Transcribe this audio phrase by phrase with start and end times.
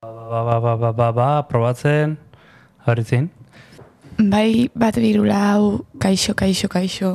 [0.00, 2.20] Ba, ba, ba, ba, ba, ba, probatzen,
[2.86, 3.32] horitzin.
[4.14, 7.10] Bai, bat birula hau, kaixo, kaixo, kaixo.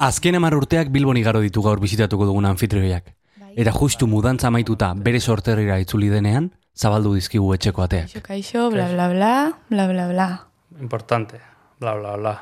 [0.00, 3.12] Azken hamar urteak Bilbon igaro ditu gaur bizitatuko dugun anfitrioiak.
[3.60, 8.08] Eta justu mudantza amaituta bere sorterrira itzuli denean, zabaldu dizkigu etxeko ateak.
[8.14, 9.34] Kaixo, kaixo, bla, bla, bla,
[9.68, 10.28] bla, bla, bla.
[10.80, 11.42] Importante,
[11.76, 12.34] bla, bla, bla.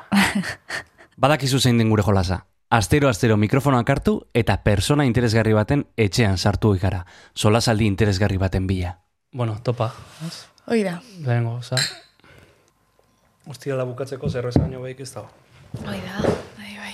[1.27, 2.45] Badakizu zein den gure jolasa.
[2.73, 7.03] Astero astero mikrofonoak hartu eta persona interesgarri baten etxean sartu ikara.
[7.37, 8.97] Solasaldi interesgarri baten bila.
[9.31, 9.91] Bueno, topa?
[10.65, 10.95] Hoi da.
[11.19, 11.77] Lehenengo, oza.
[13.45, 15.29] Ostirala bukatzeko zerbeza baino behik ez dago.
[15.85, 16.17] Hoi da,
[16.57, 16.93] bai, bai.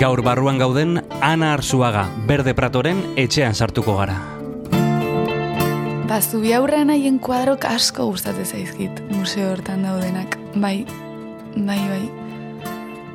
[0.00, 4.41] Gaur barruan gauden Ana Arzuaga, Berde Pratoren etxean sartuko gara.
[6.12, 10.34] Ba, zubi aurrean haien kuadrok asko gustatzen zaizkit, museo hortan daudenak.
[10.60, 10.82] Bai,
[11.56, 12.02] bai, bai.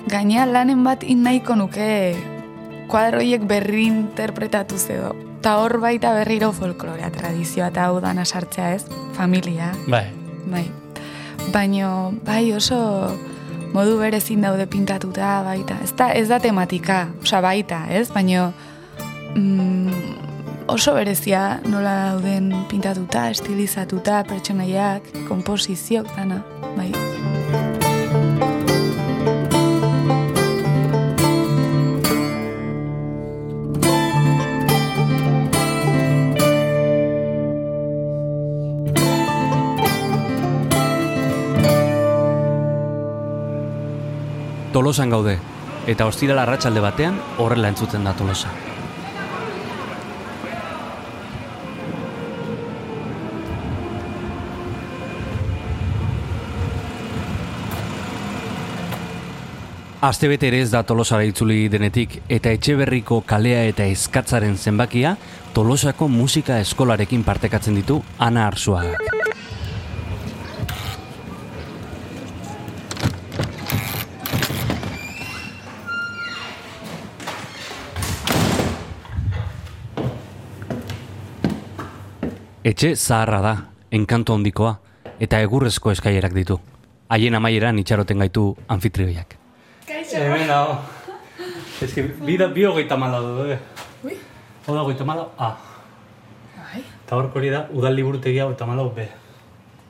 [0.09, 2.17] Gaina lanen bat in nahiko nuke
[2.89, 5.13] kuadroiek berri interpretatuz edo.
[5.45, 10.07] Ta hor baita berriro folklorea, tradizioa eta hau dana sartzea ez, familia, Bai,
[10.49, 10.65] bai.
[11.53, 12.81] Baino, bai oso
[13.77, 15.77] modu berezin daude pintatuta baita.
[15.85, 18.07] Ez da, ez da tematika, osea baita, ez?
[18.09, 18.55] Baino
[19.35, 20.26] mm,
[20.67, 26.43] oso berezia nola dauden pintatuta, estilizatuta, pertsonaiak, komposiziok, dana,
[26.75, 26.91] bai.
[44.73, 45.39] Tolosan gaude,
[45.89, 48.66] eta ostirala arratsalde batean horrela entzuten da Tolosa.
[59.99, 65.15] Astebete ere ez da Tolosara itzuli denetik eta etxeberriko kalea eta eskatzaren zenbakia
[65.55, 69.01] Tolosako musika eskolarekin partekatzen ditu Ana Arzuagak.
[82.61, 83.55] Etxe zaharra da,
[83.89, 84.75] enkanto handikoa,
[85.19, 86.61] eta egurrezko eskailerak ditu.
[87.09, 89.46] Haien amaieran itxaroten gaitu anfitrioiak.
[89.87, 90.77] Hemen hau.
[91.81, 93.59] Ez que, bi, da, bi hogeita mala du, eh?
[94.03, 94.17] Ui.
[94.67, 95.51] Oda hogeita mala, A.
[96.57, 96.81] Bai.
[97.05, 99.05] Eta horko hori da, udal liburutegia hogeita mala B.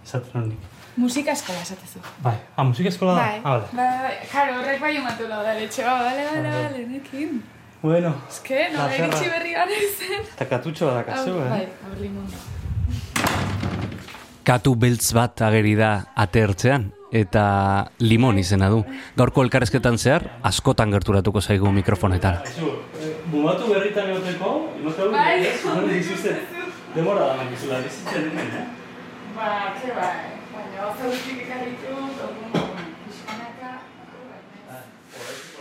[0.05, 0.59] Esaten honik.
[0.97, 1.99] Musika eskola esatezu.
[2.25, 3.21] Bai, ah, musika eskola da?
[3.21, 3.65] Bai, Ah, vale.
[3.73, 7.41] bai, bai, jaro, horrek bai umatu lau da letxe, ba, bale, bale, bale, nekin.
[7.81, 9.05] Bueno, Eske, no, Placerra.
[9.07, 10.23] iritsi berri gara izen.
[10.35, 11.49] eta katutxo da kazu, eh?
[11.49, 12.37] Bai, hau limona.
[14.43, 18.83] Katu beltz bat ageri da atertzean, eta limon izena du.
[19.15, 22.43] Gaurko elkarrezketan zehar, askotan gerturatuko zaigu mikrofonetara.
[22.43, 25.39] Eh, bumatu berritan egoteko, imatu Bai.
[25.93, 26.35] dizuzte,
[26.95, 28.67] demora da nakizula, bizitzen hemen, eh?
[29.35, 30.13] Ba, ke bai,
[30.53, 32.71] baina zautik ikarritu, orduan,
[33.05, 33.79] pixkanaka,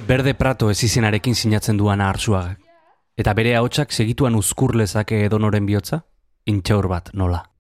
[0.07, 2.59] Berde Prato ez izenarekin sinatzen duana arzuagak.
[3.17, 6.03] Eta bere ahotsak segituan uzkur lezake edonoren bihotza?
[6.45, 7.56] Intxaur bat nola.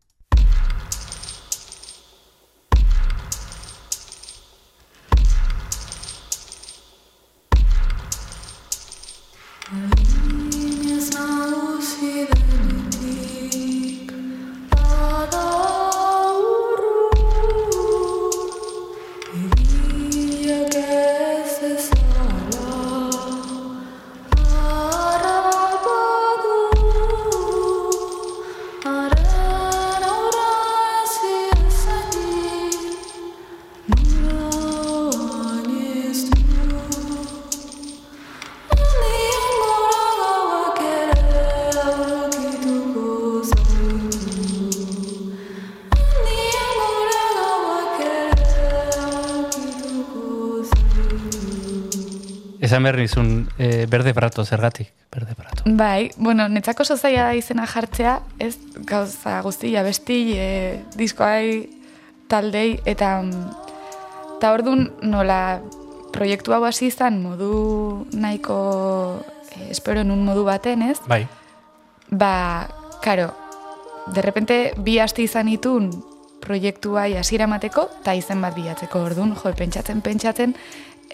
[52.86, 55.64] Behar nizun, eh, berde prato, zergatik, berde prato.
[55.66, 58.54] Bai, bueno, netzako oso zaila da izena jartzea, ez
[58.86, 60.50] gauza guztia, besti, e,
[60.96, 61.66] diskoai,
[62.30, 63.48] taldei, eta mm,
[64.36, 65.60] eta ordun nola
[66.14, 68.58] proiektu hau hasi izan modu nahiko
[69.56, 71.00] e, espero nun modu baten, ez?
[71.08, 71.24] Bai,
[72.10, 72.68] Ba,
[73.02, 73.34] karo,
[74.14, 75.90] de repente bi aste izan itun
[76.46, 80.54] proiektuai hasiera emateko eta izen bat bilatzeko ordun, jo, pentsatzen pentsatzen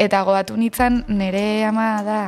[0.02, 2.22] eta goatu nitzan nere ama da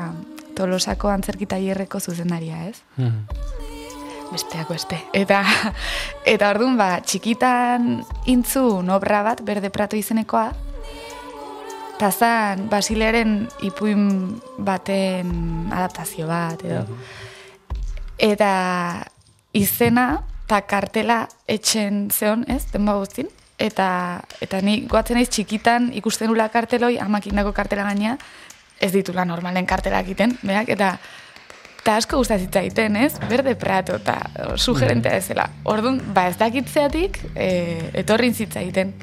[0.55, 2.79] Tolosako antzerki tailerreko zuzendaria, ez?
[2.97, 3.25] Mhm.
[4.31, 5.01] Besteak beste.
[5.13, 5.43] Eta,
[6.35, 10.53] eta orduan, ba, txikitan intzun obra bat, berde prato izenekoa,
[11.99, 13.35] tazan Basilearen
[13.67, 14.07] ipuin
[14.59, 15.35] baten
[15.75, 16.87] adaptazio bat, edo.
[18.19, 18.53] Eta
[19.55, 20.09] izena
[20.45, 23.31] eta kartela etxen zeon, ez, denba guztin.
[23.59, 28.17] Eta, eta ni goatzen naiz txikitan ikusten nula karteloi, amakindako kartela gaina,
[28.81, 30.97] ez ditula normalen kartela egiten, beak, eta
[31.85, 33.13] eta asko gustatzen egiten, ez?
[33.29, 34.17] Berde prato, eta
[34.57, 35.51] sugerentea ez zela.
[35.69, 38.95] Orduan, ba ez dakitzeatik, e, etorrin zitza egiten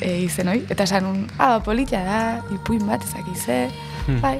[0.00, 0.60] e, izen hoi.
[0.70, 2.20] Eta esan un, ah, politia da,
[2.54, 3.68] ipuin bat ezakize,
[4.06, 4.20] Hmm.
[4.20, 4.38] bai.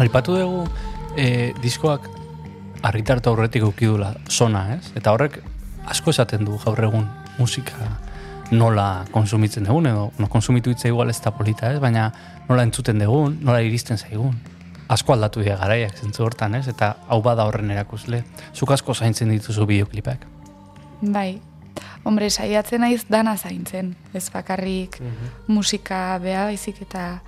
[0.00, 0.64] Aipatu dugu
[1.16, 2.06] e, diskoak
[2.88, 4.92] argitartu aurretik ukidula sona, ez?
[4.96, 5.40] Eta horrek
[5.92, 7.04] asko esaten du gaur egun
[7.38, 7.90] musika
[8.50, 11.80] nola konsumitzen dugun, edo no konsumitu hitza igual ez da polita, ez?
[11.82, 12.08] Baina
[12.48, 14.38] nola entzuten dugun, nola iristen zaigun.
[14.90, 16.66] Asko aldatu dira garaiak zentzu hortan, ez?
[16.72, 18.24] Eta hau bada horren erakusle.
[18.54, 20.24] Zuk asko zaintzen dituzu bideoklipak.
[21.02, 21.40] Bai.
[22.02, 23.92] Hombre, saiatzen naiz dana zaintzen.
[24.16, 24.96] Ez bakarrik
[25.46, 27.20] musika bea baizik eta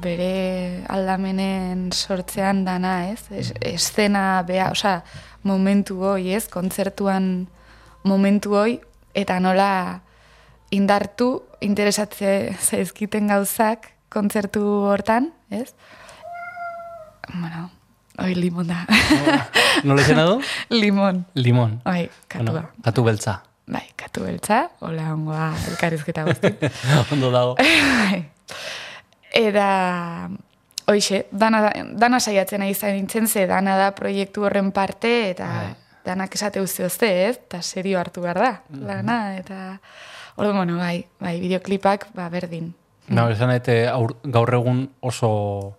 [0.00, 3.24] bere aldamenen sortzean dana, ez?
[3.30, 5.00] Es, eszena bea, osea,
[5.46, 6.46] momentu hoi, ez?
[6.52, 7.48] Kontzertuan
[8.04, 8.78] momentu hoi,
[9.14, 10.00] eta nola
[10.74, 15.70] indartu, interesatze zaizkiten gauzak kontzertu hortan, ez?
[17.30, 17.68] Bueno,
[18.18, 18.82] hoi limon da.
[19.86, 20.40] Nola izena du?
[20.74, 21.24] limon.
[21.34, 21.78] Limon.
[21.84, 22.50] Bai, katua.
[22.50, 23.40] Bueno, katu beltza.
[23.70, 26.56] Bai, katu beltza, hola ongoa elkarrizketa guzti.
[27.14, 27.54] Ondo dago.
[29.32, 30.28] Eta,
[30.90, 35.74] hoixe, dana, dana saiatzen ari nintzen, ze dana da proiektu horren parte, eta Bai.
[36.04, 37.36] danak esate uste, ez?
[37.36, 39.80] Eta serio hartu behar da, lana, eta...
[40.36, 42.72] Ordu, bueno, bai, bai, videoklipak, ba, berdin.
[43.08, 45.76] No, esan ete aur, gaur egun oso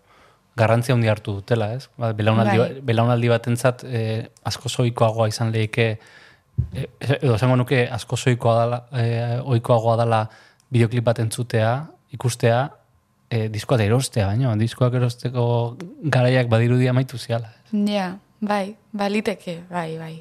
[0.60, 1.88] garrantzia handi hartu dutela, ez?
[1.98, 2.68] Ba, belaunaldi, Bai.
[2.76, 5.88] ba- belaunaldi batentzat eh, asko zoikoagoa izan lehike
[6.76, 6.86] eh,
[7.22, 10.22] edo esango nuke asko zoikoa dala, eh, ohikoagoa dala
[10.70, 11.72] bideoklip bat entzutea,
[12.14, 12.60] ikustea,
[13.32, 15.46] eh, diskoa da erostea, baino, diskoak erosteko
[16.04, 17.54] garaiak badirudi amaitu ziala.
[17.72, 20.16] Ja, bai, baliteke, bai, bai.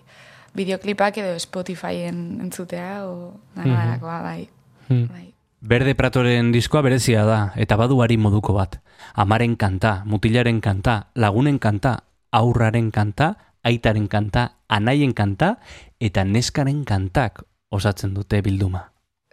[0.55, 4.49] Videoklipak edo Spotifyen entzutea, o danarakoa, bai.
[4.89, 5.09] Hmm.
[5.11, 5.27] bai.
[5.61, 8.79] Berde Pratoren diskoa berezia da, eta baduari moduko bat.
[9.13, 11.99] Amaren kanta, mutilaren kanta, lagunen kanta,
[12.33, 13.35] aurraren kanta,
[13.67, 15.57] aitaren kanta, anaien kanta,
[16.01, 18.87] eta neskaren kantak osatzen dute bilduma.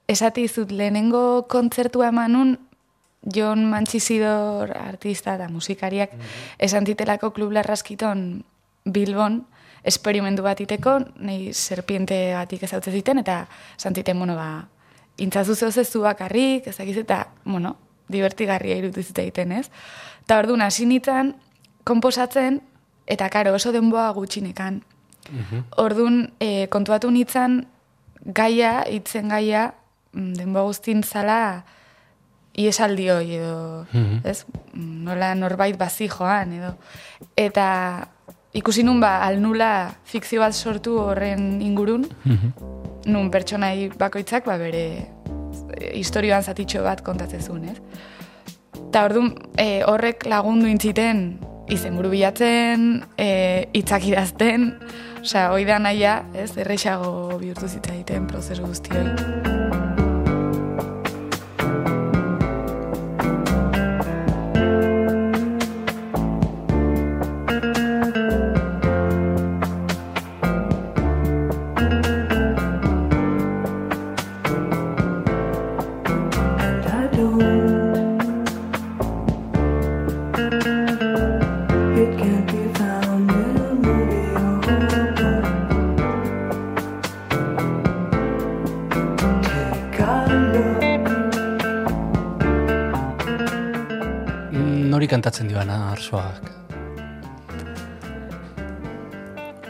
[0.07, 2.57] Esati izut, lehenengo kontzertua emanun,
[3.21, 6.13] Jon Mantxizidor artista eta musikariak
[6.57, 8.43] esan titelako klub larraskiton
[8.85, 9.41] Bilbon
[9.87, 13.45] esperimentu bat iteko, nahi serpiente batik ezautze ziten, eta
[13.77, 14.67] santiten, bueno, ba,
[15.23, 17.75] intzazu zehozezu bakarrik, ezakiz, eta, bueno,
[18.11, 19.67] divertigarria irutizite egiten, ez?
[20.25, 21.33] Eta orduan hasi nintzen,
[21.87, 22.61] komposatzen,
[23.07, 24.81] eta karo, oso denboa gutxinekan.
[25.79, 27.61] Orduan, e, kontuatu nintzen,
[28.35, 29.69] gaia, hitzen gaia,
[30.11, 31.63] mm, denboa guztin zala,
[32.57, 34.21] iesaldi hoi edo, Mhm.
[34.25, 34.45] ez?
[34.73, 36.73] Mm, Nola norbait bazi joan edo.
[37.35, 38.07] Eta
[38.53, 42.07] ikusi nun ba, alnula fikzio bat sortu horren ingurun,
[43.05, 45.07] nun pertsonai bakoitzak ba, bere
[45.93, 47.77] historioan zatitxo bat kontatzen zuen, ez?
[48.89, 51.39] Eta orduan e, horrek lagundu intziten
[51.69, 54.71] izenburu bilatzen, e, hitzak idazten,
[55.21, 59.46] osea, hoi da naia, ez, errexago bihurtu zitzaiten prozesu guzti hori.
[95.27, 96.45] Kantatzen dioana arsoak?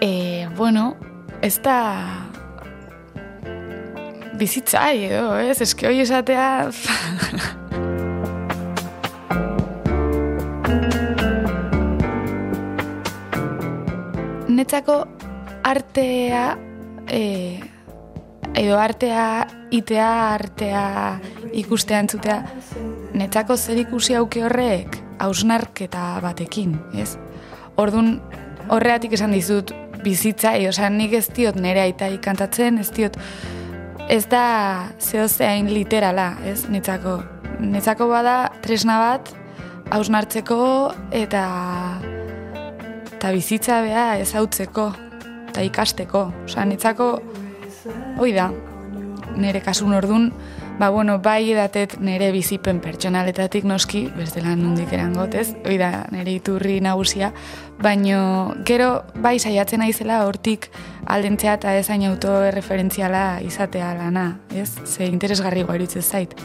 [0.05, 0.93] E, bueno,
[1.41, 1.77] ez da
[4.37, 5.57] bizitzai edo, ez?
[5.65, 6.69] Eske hoi esatea...
[14.59, 14.99] Netzako
[15.65, 16.45] artea
[17.09, 17.57] e,
[18.53, 19.25] edo artea
[19.73, 20.85] itea, artea
[21.65, 22.45] ikustea entzutea
[23.17, 27.15] netzako zer ikusi auke horrek hausnarketa batekin, ez?
[27.77, 28.17] Ordun
[28.73, 33.17] horreatik esan dizut bizitza, e, osea, nik ez diot nire aita kantatzen, ez diot
[34.09, 37.19] ez da zehozeain literala, ez, netzako.
[37.59, 39.33] Netzako bada tresna bat
[39.91, 40.59] hausnartzeko
[41.15, 41.43] eta
[43.17, 44.91] eta bizitza beha ezautzeko,
[45.49, 46.27] eta ikasteko.
[46.45, 47.09] Osa, netzako,
[48.21, 48.51] hoi da,
[49.37, 50.29] nire kasun ordun,
[50.79, 55.51] ba, bueno, bai edatet nire bizipen pertsonaletatik noski, bestela nundik erangot, ez?
[55.65, 57.31] Hoi da, nire iturri nagusia,
[57.81, 60.69] baino, gero, bai saiatzen naizela hortik
[61.05, 64.69] aldentzea eta ezain autoreferentziala izatea lana, ez?
[64.85, 66.37] Ze interesgarri iruditzen zait.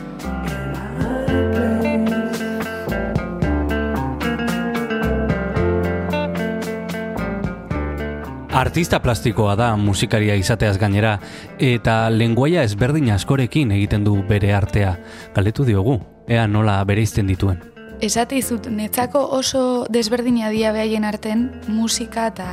[8.53, 11.15] Artista plastikoa da musikaria izateaz gainera,
[11.57, 14.91] eta lenguaia ezberdin askorekin egiten du bere artea.
[15.33, 15.95] Galdetu diogu,
[16.29, 17.63] ea nola bereizten dituen.
[18.05, 19.63] Esate izut, netzako oso
[19.95, 22.51] desberdina dia behaien arten musika eta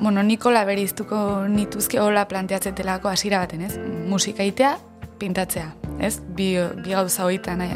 [0.00, 3.78] bueno, Nikola beriztuko nituzke hola planteatzetelako hasiera baten, ez?
[4.10, 4.72] Musika itea,
[5.22, 5.68] pintatzea,
[6.02, 6.16] ez?
[6.34, 7.70] Bi, bi gauza hoitan e,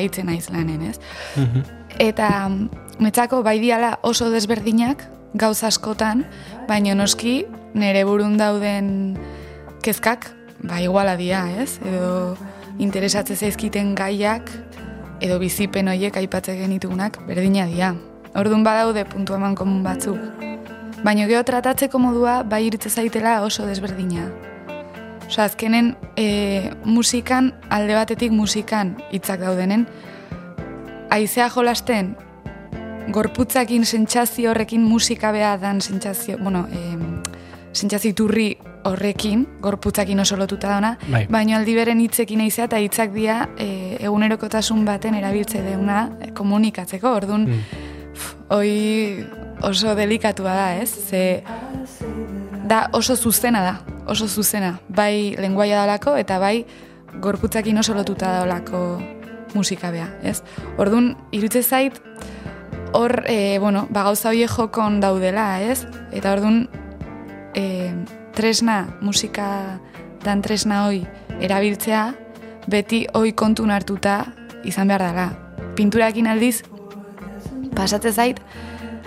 [0.00, 0.96] aitzen naiz lanen, ez?
[2.00, 5.04] Eta mm, netzako bai diala oso desberdinak
[5.34, 6.24] gauza askotan,
[6.68, 7.42] baina noski
[7.74, 9.18] nire burun dauden
[9.84, 10.30] kezkak,
[10.62, 11.78] ba iguala dia, ez?
[11.84, 12.36] Edo
[12.78, 14.50] interesatze zaizkiten gaiak,
[15.20, 17.94] edo bizipen hoiek aipatzen genitugunak berdina dira.
[18.38, 20.18] Orduan badaude puntu eman komun batzuk.
[21.02, 24.28] Baina geho tratatzeko modua bai iritze zaitela oso desberdina.
[25.28, 29.84] Osa, azkenen e, musikan, alde batetik musikan hitzak daudenen,
[31.12, 32.14] aizea jolasten,
[33.12, 36.96] gorputzakin sentsazio horrekin musika beha dan sentsazio, bueno, e,
[37.72, 38.48] sentsazio iturri
[38.88, 41.26] horrekin, gorputzakin oso lotuta dauna, Bai.
[41.30, 47.12] baina aldi beren hitzekin aizea eta hitzak dira e, egunerokotasun baten erabiltze deuna e, komunikatzeko,
[47.20, 47.48] orduan,
[48.14, 49.24] pf, hoi
[49.62, 50.90] oso delikatua da, ez?
[51.08, 51.42] Ze
[52.68, 53.74] da oso zuzena da,
[54.06, 54.78] oso zuzena.
[54.88, 56.64] Bai lenguaia dalako eta bai
[57.20, 59.00] gorputzakin oso lotuta daolako
[59.54, 60.42] musika bea, ez?
[60.78, 61.96] Orduan, irutze zait,
[62.92, 65.86] hor, e, bueno, ba, gauza hoie jokon daudela, ez?
[66.12, 66.68] Eta orduan,
[67.54, 67.92] e,
[68.34, 69.80] tresna, musika
[70.24, 71.04] dan tresna hoi
[71.40, 72.14] erabiltzea,
[72.68, 74.24] beti hoi kontun hartuta
[74.64, 75.28] izan behar dela.
[75.78, 76.62] Pinturakin aldiz,
[77.76, 78.40] pasatze zait,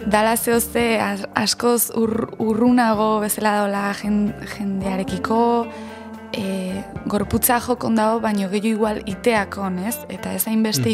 [0.06, 5.42] dala zehozte as, askoz ur, urrunago bezala daola jen, jendearekiko,
[6.34, 9.98] e, gorputza jokon dago, baino gehiago igual iteakon, ez?
[10.10, 10.94] Eta ez hainbeste Mm.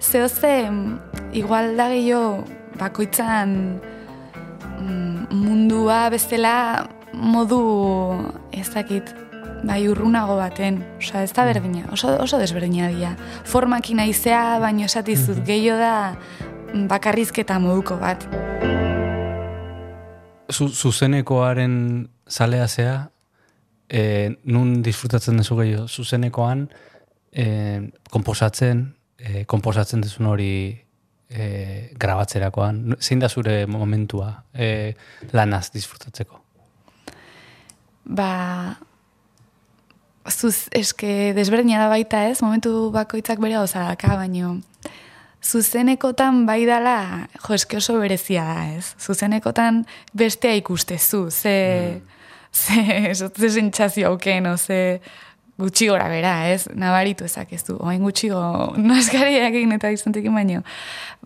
[0.00, 2.44] Zehozte mm, igual da gehiago
[2.78, 3.80] bakoitzan
[4.80, 7.60] mm, mundua bezala modu
[8.52, 9.14] ez dakit
[9.66, 13.14] bai urrunago baten, osea ez da berdina, oso, oso desberdina dira.
[13.48, 18.26] Formakin aizea, baino esatizut, gehiago da mm, bakarrizketa moduko bat.
[20.52, 22.98] Zu, zuzenekoaren zalea zea,
[23.88, 26.68] e, nun disfrutatzen duzu gehiago, zuzenekoan
[27.32, 27.46] e,
[28.12, 28.84] komposatzen,
[29.18, 30.50] e, komposatzen duzun hori
[31.28, 31.46] e,
[31.98, 34.94] grabatzerakoan, zein da zure momentua e,
[35.32, 36.42] lanaz disfrutatzeko?
[38.06, 38.30] Ba,
[40.30, 44.58] zuz, eske desberdina da baita ez, momentu bakoitzak bere gauza daka, baino
[45.46, 48.94] zuzenekotan bai dala, jo, eske oso berezia da ez.
[48.98, 49.84] Zuzenekotan
[50.16, 51.56] bestea ikustezu, ze,
[52.52, 55.00] ze, ze sentsazio auken, ze
[55.58, 58.40] gutxi gora bera, ez, nabaritu ezakezu, oain gutxigo
[58.90, 60.62] naskariak egin eta izantekin baino.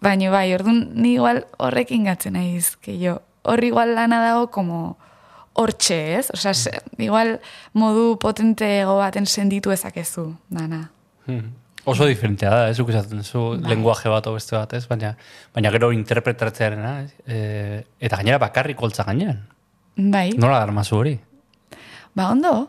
[0.02, 4.98] Baino bai, orduan ni igual horrekin gatzen naiz, que jo, hor igual lana dago como
[5.58, 6.28] hortxe, ez?
[6.34, 6.54] Osa,
[6.98, 7.38] igual
[7.74, 10.86] modu potenteago baten senditu ezakezu, dana.
[11.26, 11.56] Hmm.
[11.88, 14.84] Oso diferentea da, ez zuk esaten zu lenguaje bat o beste bat, ez?
[14.86, 15.14] Baina,
[15.56, 17.14] baina gero interpretatzearena, ez?
[17.24, 17.38] E,
[18.04, 19.40] eta gainera bakarrik holtza gainean.
[19.96, 21.16] Bai, Nola darmazu hori?
[22.14, 22.68] ba ondo,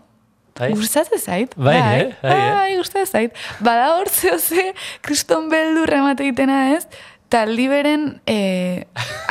[0.61, 0.73] Bai?
[0.77, 1.53] gustatzen zait.
[1.57, 2.03] Bai, eh?
[2.21, 2.51] Bai, eh?
[2.53, 3.39] bai, gustatzen zait.
[3.65, 6.85] Bada hor ze kriston beldur emate egitena ez,
[7.33, 8.83] taldi beren eh,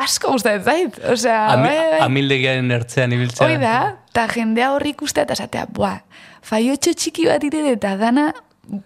[0.03, 0.99] asko gustatzen zait.
[1.13, 2.01] Osea, Ami, bai, bai.
[2.09, 3.47] Amildegiaren ertzean ibiltzea.
[3.47, 3.77] Hoi da,
[4.11, 6.01] eta jendea horri ikustea eta esatea, buah,
[6.51, 8.33] faiotxo txiki bat ite eta dana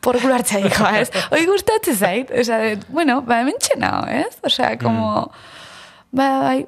[0.05, 1.09] porkulo hartzea dikoa, ez?
[1.33, 4.37] Hoi gustatzen zait, osea, de, bueno, ba, hemen txenao, ez?
[4.45, 5.31] Osea, como,
[6.13, 6.61] ba, bai,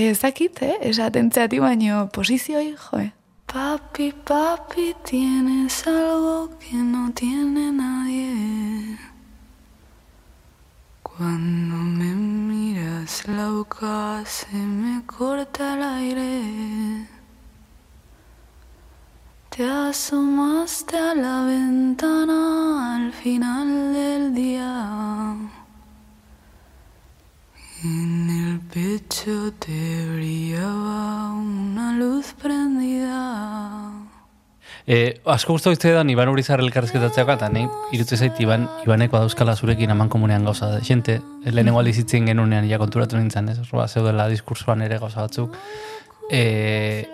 [0.00, 0.76] ezakit, eh?
[0.94, 3.10] Esaten zeati baino posizioi, joe.
[3.52, 8.96] Papi, papi, tienes algo que no tiene nadie.
[11.02, 17.08] Cuando me miras la boca se me corta el aire.
[19.48, 25.34] Te asomaste a la ventana al final del día.
[27.82, 28.19] El
[28.72, 33.90] pecho te brillaba una luz prendida.
[34.86, 39.56] E, asko guztu izte da, Iban Urizar elkarrezketatzeak, eta nahi, irutze zait, Iban, Ibaneko dauzkala
[39.56, 40.80] zurekin aman komunean gauza da.
[40.86, 43.58] Xente, lehenengo aldiz hitzen genunean, ja konturatu nintzen, ez?
[43.72, 45.58] Roa, zeudela diskursoan ere gauza batzuk.
[46.30, 47.06] E,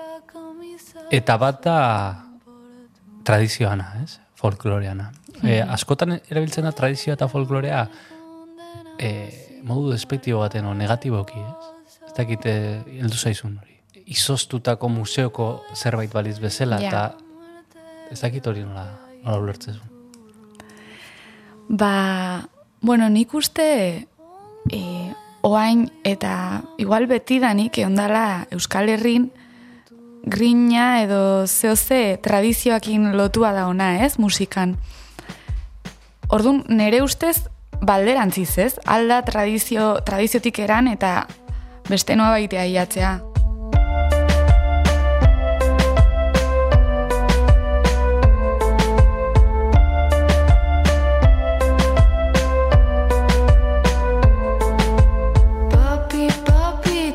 [1.11, 1.79] eta bat da
[3.25, 4.21] tradizioana, ez?
[4.37, 5.11] Folkloreana.
[5.43, 7.83] E, askotan erabiltzen da tradizioa eta folklorea
[9.01, 9.11] e,
[9.67, 11.97] modu despektibo baten o negatiboki, ez?
[12.07, 13.75] Ez dakit eh, heldu zaizun hori.
[14.07, 16.89] Izoztutako museoko zerbait baliz bezala, Ja.
[16.89, 17.17] eta
[18.11, 18.87] ez dakit hori nola,
[19.25, 19.81] nola ulertzen
[21.69, 22.47] Ba,
[22.81, 24.07] bueno, nik uste
[24.71, 24.81] e,
[25.43, 29.33] oain eta igual betidanik eondala Euskal Herrin
[30.27, 34.77] grina edo zehoze tradizioakin lotua da ona, ez, musikan.
[36.29, 37.49] Orduan, nere ustez,
[37.81, 38.75] balderantziz, ez?
[38.85, 41.27] Alda tradizio, tradiziotik eran eta
[41.89, 43.13] beste noa baitea iatzea.
[55.71, 57.13] Papi, papi,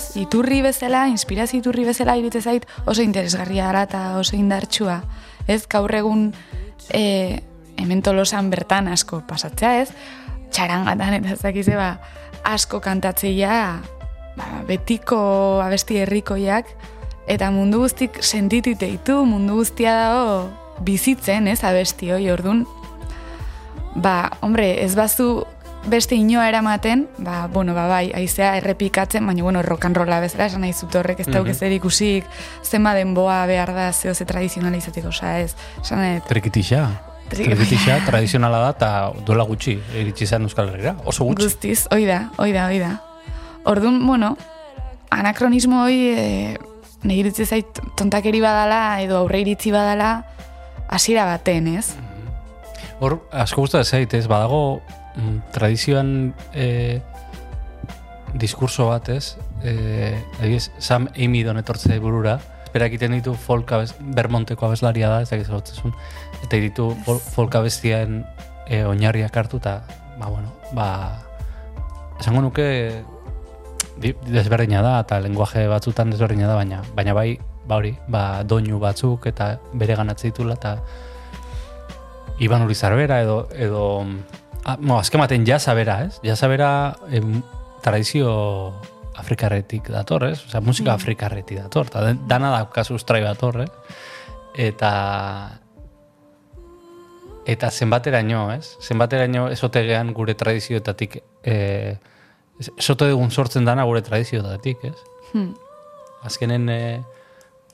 [0.00, 5.02] Ez, iturri bezala, inspirazio iturri bezala iritze zait oso interesgarria dela eta oso indartsua.
[5.44, 6.30] Ez, gaur egun
[6.88, 7.02] e,
[7.76, 9.90] hemen tolosan bertan asko pasatzea, ez?
[10.54, 11.90] Txarangatan eta ez dakize, ba,
[12.48, 13.52] asko kantatzeia
[14.38, 15.20] ba, betiko
[15.60, 16.72] abesti herrikoiak
[17.30, 20.48] eta mundu guztik sentitite ditu, mundu guztia dago
[20.80, 22.64] bizitzen, ez, abesti hoi, ordun
[24.00, 25.44] ba, hombre, ez bazu
[25.86, 30.46] beste inoa eramaten, ba, bueno, ba, bai, aizea errepikatzen, baina, bueno, rock and rolla bezala,
[30.46, 31.50] esan nahi zut horrek, ez dauk Mhm.
[31.50, 32.24] ezer ikusik,
[32.62, 36.88] zenba denboa behar da, zeo ze tradizionala izateko, oza, ez, esan nahi, Trikitixa.
[37.30, 40.96] Tri- Trikitixa, tradizionala da, eta duela gutxi, iritsi zen Euskal Herrira.
[41.04, 41.44] Oso gutxi.
[41.46, 43.00] guztiz, hoi da, hoi da, hoi da.
[43.64, 44.36] Orduan, bueno,
[45.10, 46.58] anakronismo hoi, e,
[47.02, 50.24] nahi iritzi zait tontakeri badala, edo aurre iritzi badala,
[50.88, 51.94] hasiera baten, ez?
[53.00, 54.99] Hor, asko gustatzen zait, ez, badago mm,
[55.54, 57.00] tradizioan e,
[58.34, 62.38] diskurso bat, ez, e, adibidez, Sam Amidon etortze burura,
[62.74, 68.22] berak egiten ditu folk abez, Bermonteko abeslaria da, ez dakiz eta ditu fol, folk abestien
[68.68, 69.80] e, oinarriak hartu, eta,
[70.18, 70.88] ba, bueno, ba,
[72.20, 73.02] esango nuke
[73.98, 78.78] di- desberdina da, eta lenguaje batzutan desberdina da, baina, baina bai, ba hori, ba, doinu
[78.78, 80.78] batzuk, eta bere ganatze ditula, eta
[82.40, 84.06] Iban Urizar bera edo, edo
[84.64, 86.20] ah, mo, azken baten jasa bera, ez?
[86.24, 86.70] Jasa bera
[87.10, 87.42] em,
[87.82, 88.72] tradizio
[89.20, 90.38] afrikarretik dator, ez?
[90.46, 93.68] Osea, musika afrikarretik dator, eta den- dana da kasu ustrai dator, eh?
[94.56, 94.92] Eta
[97.46, 98.76] eta zenbateraino, ez?
[98.84, 101.96] Zenbateraino esotegean gure tradizioetatik eh,
[102.76, 104.98] esote dugun sortzen dana gure tradizioetatik, ez?
[105.32, 105.54] Hmm.
[106.26, 107.00] Azkenen eh,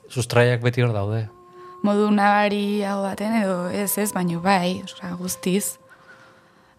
[0.09, 1.27] sustraiak beti hor daude.
[1.83, 5.77] modu nabari hau baten edo ez ez, baino bai, osea, guztiz.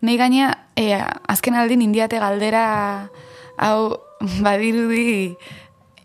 [0.00, 0.92] Nei gaina, e,
[1.28, 3.10] azken aldin indiate galdera
[3.58, 3.98] hau
[4.42, 5.36] badirudi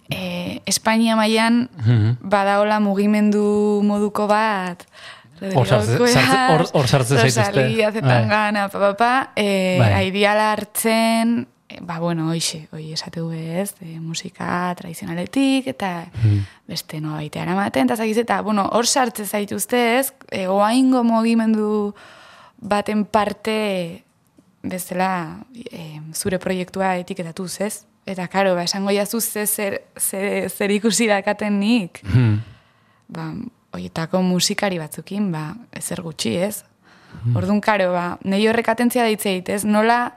[0.10, 2.18] e, Espainia mailan Mhm.
[2.22, 4.84] badaola mugimendu moduko bat,
[5.56, 7.42] Hor sartze- sartze- hor- sartzen zaituzte.
[7.52, 9.92] Rosalía, Zetangana, pa, pa, pa, e, Bai.
[10.06, 16.46] aidiala hartzen, e, ba, bueno, hoxe, hoi esate du ez, e, musika tradizionaletik, eta Mhm.
[16.68, 21.94] beste noa baitea eramaten, eta zakiz, eta, bueno, hor sartze zaituzte ez, e, oaingo mugimendu
[22.64, 24.04] baten parte
[24.64, 27.84] bezala e, zure proiektua etiketatuz, ez?
[28.08, 32.38] Eta, karo, ba, esango jazu ze zer, ze, zer ikusi dakaten nik, Mhm.
[33.08, 33.34] ba,
[33.76, 36.64] oietako musikari batzukin, ba, ezer gutxi, ez?
[37.36, 39.64] Orduan, karo, ba, nahi horrek atentzia daitze ez?
[39.66, 40.14] Nola,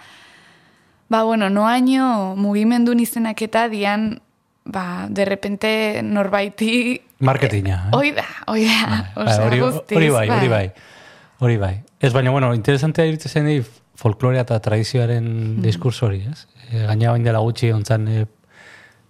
[1.08, 4.20] ba, bueno, noaino mugimendu izenak eta dian,
[4.64, 7.02] ba, de repente norbaiti...
[7.20, 7.88] Marketinga.
[7.88, 7.96] eh?
[7.96, 10.72] Hoi da, hoi da, Bai, hori, hori bai, hori bai.
[11.38, 11.82] Hori bai.
[12.00, 16.46] Ez baina, bueno, interesantea iruditzen zen folklorea eta tradizioaren diskurso hori, ez?
[16.70, 18.24] E, gaina bain dela gutxi ontzan e,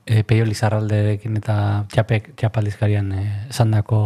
[0.07, 1.57] e, peio lizarralderekin eta
[1.93, 4.01] txapek, txapaldizkarian e, esandako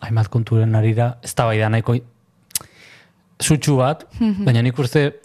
[0.00, 1.96] hainbat konturen arira, ez da bai da nahiko
[3.40, 5.20] sutsu bat, baina nik uste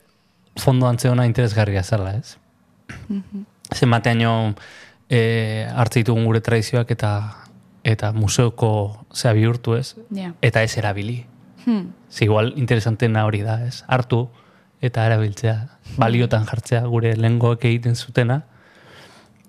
[0.59, 2.37] fondo antzeona interesgarria zela, ez?
[3.75, 4.53] Zenbateaino
[5.09, 7.11] e, hartze ditugun gure tradizioak eta
[7.85, 8.69] eta museoko
[9.13, 10.31] zea bihurtu ez, Ja.
[10.41, 11.25] eta ez erabili.
[11.65, 11.93] Hmm.
[12.09, 13.83] Ze igual interesantena hori da, ez?
[13.87, 14.27] Hartu
[14.85, 15.55] eta erabiltzea,
[15.97, 18.43] baliotan jartzea gure lengoek egiten zutena,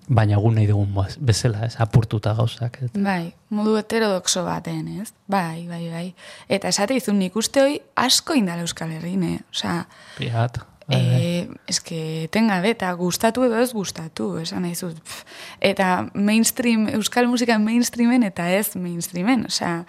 [0.07, 2.79] baina gu nahi dugun bezala, ez, apurtuta gauzak.
[2.87, 5.11] Eta, Bai, modu heterodoxo baten, ez?
[5.27, 6.07] Bai, bai, bai.
[6.47, 7.77] Eta esate izun nik uste hoi
[8.07, 9.37] asko indala Euskal Herrin, eh?
[9.51, 9.81] Osea,
[10.17, 11.21] piat, bai, bai.
[11.21, 12.01] E, eske,
[12.31, 15.01] tengabe, eta gustatu edo ez gustatu, esan nahi zut.
[15.03, 15.39] Pff,
[15.73, 19.81] Eta mainstream, euskal musika mainstreamen eta ez mainstreamen, osea,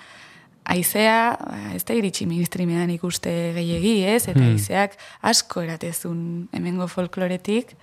[0.69, 4.29] aizea, ba, ez da iritsi mainstreamean ikuste gehiegi, ez?
[4.29, 4.55] Eta Hmm.
[4.55, 7.75] aizeak asko eratezun hemengo folkloretik,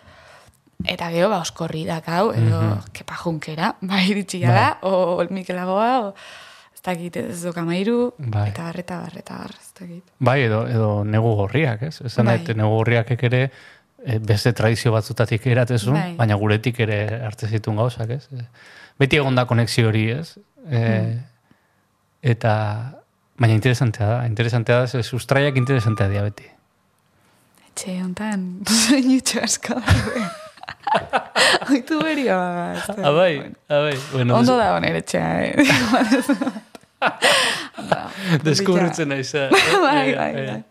[0.85, 2.91] eta gero, ba, oskorri dakau, edo Mhm.
[2.93, 6.13] kepa junkera, ba, iritsi gara, o Mikelagoa, o
[6.75, 8.49] ez dakit, ez duk amairu, Bai.
[8.49, 10.03] eta bar, eta bar, eta bar, ez dakit.
[10.19, 12.01] Bai, edo, edo negu gorriak, ez?
[12.05, 12.43] Esan Bai.
[12.53, 13.49] negu gorriak ere
[14.05, 16.11] e, beste tradizio batzutatik eratezun, Bai.
[16.15, 18.27] baina guretik ere hartze zituen gauzak, ez?
[18.31, 18.45] E,
[18.99, 20.37] Beti egon da konexio hori, ez?
[20.69, 21.23] E, Hmm.
[22.25, 22.51] Eta,
[23.37, 26.47] baina interesantea da, interesantea da, ze sustraiak interesantea dira beti.
[27.69, 30.25] Etxe hontan, soinutxo asko daude.
[31.69, 32.37] Oitu ez da.
[33.09, 33.33] Abai,
[33.69, 33.95] abai.
[34.13, 35.53] Bueno, Ondo da nire etxea, eh?
[38.41, 39.33] des- deskubritzen naiz.
[39.35, 39.49] eh?
[39.51, 40.63] Bai, Eh, bai, eh, bai.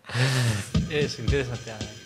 [0.91, 2.04] Ez, interesantea da.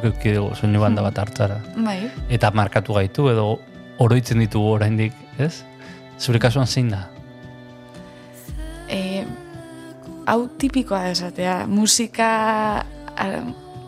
[0.00, 1.58] Danok euki dugu soinu banda bat hartzara.
[1.76, 3.58] Bai, Eta markatu gaitu edo
[4.00, 5.62] oroitzen ditugu oraindik, ez?
[6.18, 7.06] Zure kasuan zein da?
[8.90, 9.24] e,
[10.26, 12.28] hau tipikoa da esatea, musika,
[13.16, 13.44] a-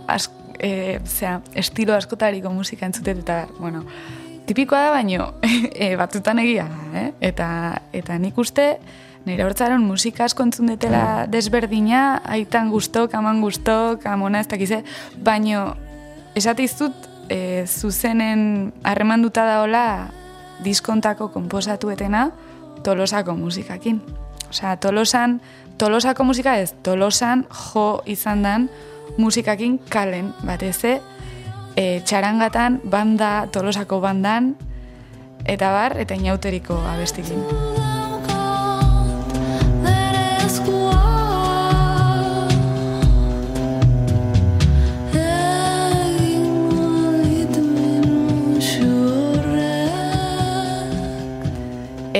[0.07, 0.29] az,
[0.61, 3.83] e, zera, estilo askotariko musika entzutet, eta, bueno,
[4.47, 5.33] tipikoa da baino,
[5.75, 7.09] e, batzutan egia eh?
[7.21, 7.49] Eta,
[7.93, 8.77] eta nik uste,
[9.27, 14.85] nire hortzaron musika asko entzun detela desberdina, aitan gustok, aman gustok, amona ez dakize,
[15.19, 15.73] baino,
[16.35, 16.95] esate izut,
[17.29, 19.85] e, zuzenen harremanduta daola
[20.65, 22.31] diskontako konposatuetena
[22.83, 24.01] tolosako musikakin.
[24.51, 25.41] Osea, tolosan,
[25.79, 28.69] tolosako musika ez, tolosan jo izan dan
[29.17, 34.55] musikakin kalen, batez e, txarangatan, banda, tolosako bandan,
[35.45, 37.72] eta bar, eta inauteriko abestikin.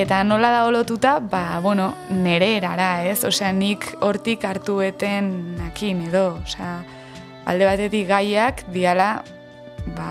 [0.03, 3.21] Eta nola da olotuta, ba, bueno, nere erara, ez?
[3.23, 6.73] Osea, nik hortik hartu eten nakin edo, osea,
[7.47, 9.21] alde batetik gaiak diala,
[9.95, 10.09] ba,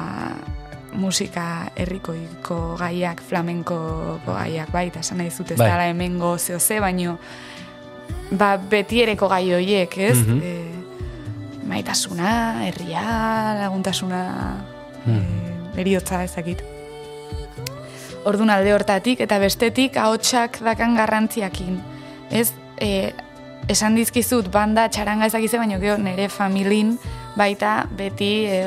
[0.97, 1.45] musika
[1.77, 3.77] herrikoiko gaiak, flamenko
[4.25, 5.69] gaiak, bai, eta esan nahi zut ez Bai.
[5.75, 7.19] dala hemengo zehose, baino,
[8.33, 10.17] ba, betiereko gai horiek, ez?
[10.25, 10.41] Mhm.
[10.43, 12.33] e, maitasuna,
[12.65, 13.05] herria,
[13.61, 14.23] laguntasuna,
[15.05, 15.75] Mhm.
[15.77, 16.65] e, eriotza ezakit.
[18.25, 21.81] Ordun alde hortatik eta bestetik ahotsak dakan garrantziakin.
[22.31, 23.13] Ez, e,
[23.69, 26.97] esan dizkizut banda txaranga ezakize, baino gero nire familin
[27.37, 28.61] baita beti e,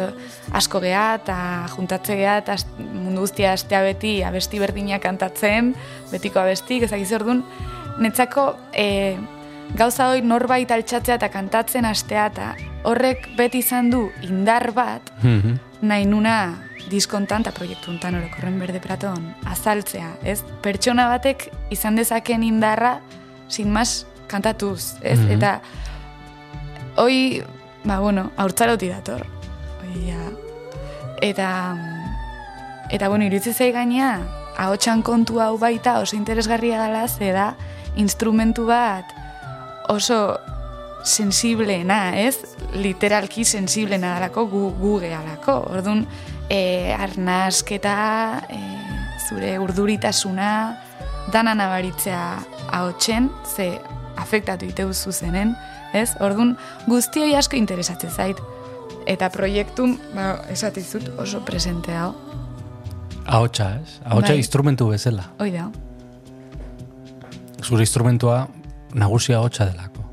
[0.56, 1.38] asko gea eta
[1.76, 5.74] juntatze gea eta mundu guztia astea beti abesti berdinak kantatzen,
[6.12, 7.44] betiko abestik, ezakize ordun
[8.00, 9.16] netzako e,
[9.76, 12.54] gauza hori norbait altxatzea eta kantatzen astea eta
[12.86, 15.60] horrek beti izan du indar bat Mhm.
[15.82, 16.38] nahi nuna
[16.90, 20.42] diskontan eta proiektu hontan orokorren berde praton azaltzea, ez?
[20.62, 23.00] Pertsona batek izan dezaken indarra
[23.50, 25.20] sin mas kantatuz, ez?
[25.20, 25.32] Mhm.
[25.38, 25.60] Eta
[26.98, 27.44] hoi,
[27.84, 29.26] ba bueno, haurtzaroti dator.
[29.82, 30.22] Hoi, ja.
[31.22, 31.50] Eta
[32.92, 34.20] eta bueno, iritzi zai gaina
[34.58, 37.56] ahotsan kontu hau baita oso interesgarria dela, ze da
[37.96, 39.06] instrumentu bat
[39.90, 40.40] oso
[41.06, 42.40] sensibleena, ez?
[42.74, 45.60] Literalki sensibleena dalako gu, gu gehalako.
[45.70, 46.06] Orduan,
[46.50, 48.60] e, arnasketa, e,
[49.30, 50.50] zure urduritasuna,
[51.34, 52.26] dana nabaritzea
[52.72, 53.80] ahotsen, ze
[54.18, 55.56] afektatu iteu zuzenen,
[55.94, 56.12] ez?
[56.24, 56.56] Orduan,
[56.88, 58.42] guztioi asko interesatzen zait.
[59.10, 62.16] Eta proiektu, ba, esatizut, oso presente dago.
[63.26, 64.00] Ahotsa, ez?
[64.06, 64.42] Ahotsa Bai.
[64.42, 65.30] instrumentu bezala.
[65.40, 65.70] Hoi da.
[67.66, 68.48] Zure instrumentua
[68.94, 70.06] nagusia ahotsa delako.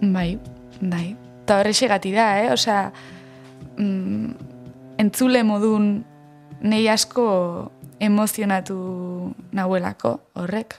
[0.00, 0.38] Bai,
[0.80, 1.16] bai.
[1.42, 1.72] Eta horre
[2.14, 2.52] da, eh?
[2.52, 2.92] Osea,
[3.76, 4.49] mm,
[5.00, 5.90] entzule modun
[6.60, 7.26] nei asko
[8.00, 8.76] emozionatu
[9.56, 10.76] nahuelako horrek.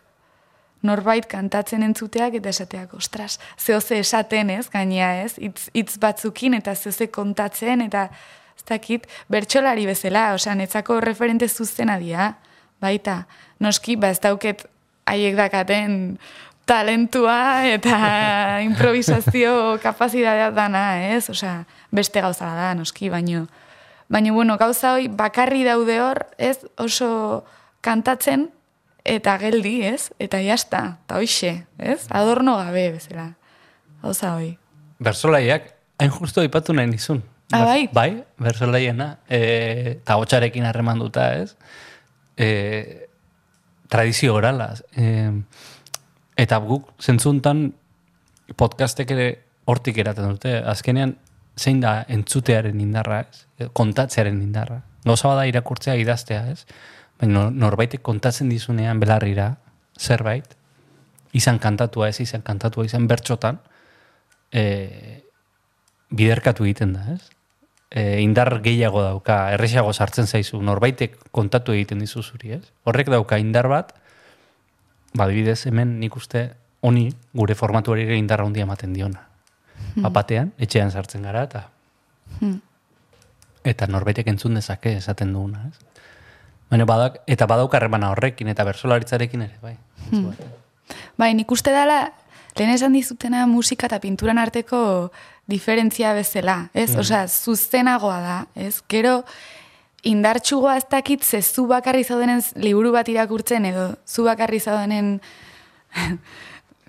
[0.82, 6.74] Norbait kantatzen entzuteak eta esateak, ostras, zehoze esaten ez, gaina ez, hitz, hitz batzukin eta
[6.74, 8.08] zehoze kontatzen eta
[8.58, 12.32] ez dakit, bertsolari bezala, osea, netzako referente zuzena dira,
[12.82, 13.24] baita,
[13.62, 14.66] noski, ba ez dauket
[15.06, 16.18] haiek dakaten
[16.66, 17.98] talentua eta
[18.70, 21.28] improvisazio kapazitatea dana, ez?
[21.30, 21.60] Osea,
[21.94, 23.46] beste gauza da, noski, baino.
[24.12, 26.58] Baina, bueno, gauza hoi bakarri daude hor, ez?
[26.76, 27.46] Oso
[27.80, 28.50] kantatzen
[29.08, 30.10] eta geldi, ez?
[30.20, 32.02] Eta jasta, eta hoixe, ez?
[32.12, 33.30] Adorno gabe, bezala.
[34.04, 34.58] Gauza hoi.
[35.00, 35.72] Bersolaiak,
[36.04, 37.24] hain justu aipatu nahi nizun.
[37.56, 37.88] Ah, bai?
[37.96, 39.14] Bai, bersolaiena.
[39.32, 39.40] E,
[39.96, 41.56] eta hotxarekin harreman duta, ez?
[42.36, 43.08] E,
[43.92, 44.74] tradizio orala.
[44.92, 45.32] E,
[46.36, 47.70] eta guk zentzuntan
[48.60, 49.34] podcastek ere
[49.72, 50.58] hortik eraten dute.
[50.68, 51.16] Azkenean,
[51.62, 53.46] zein da entzutearen indarra, ez?
[53.60, 54.82] E, kontatzearen indarra.
[55.06, 56.66] Gauza bada irakurtzea idaztea, ez?
[57.22, 59.56] Baina nor- norbaitek kontatzen dizunean belarrira,
[60.00, 60.56] zerbait,
[61.38, 63.62] izan kantatua ez, izan kantatua, izan bertxotan,
[64.52, 65.22] e,
[66.10, 67.30] biderkatu egiten da, ez?
[67.92, 72.64] E, indar gehiago dauka, erresago sartzen zaizu, norbaitek kontatu egiten dizu zuri, ez?
[72.88, 73.94] Horrek dauka indar bat,
[75.14, 76.50] ba, adibidez, hemen nik uste
[76.82, 79.28] honi gure formatuari indarra handia ematen diona.
[80.08, 81.66] Apatean, etxean sartzen gara, eta
[83.68, 86.04] eta norbaitek entzun dezake esaten duguna, ez?
[86.72, 89.76] Baina badak, eta badauk harremana horrekin, eta bersolaritzarekin ere, bai.
[91.20, 92.06] Bai, nik uste dela,
[92.56, 95.12] lehen esan dizutena musika eta pinturan arteko
[95.52, 96.94] diferentzia bezala, ez?
[96.96, 98.78] Osea, zuzenagoa da, ez?
[98.90, 99.20] Gero,
[100.08, 105.20] indartxugoa ez dakit ze zu bakarri zaudenen liburu bat irakurtzen edo zu bakarri zaudenen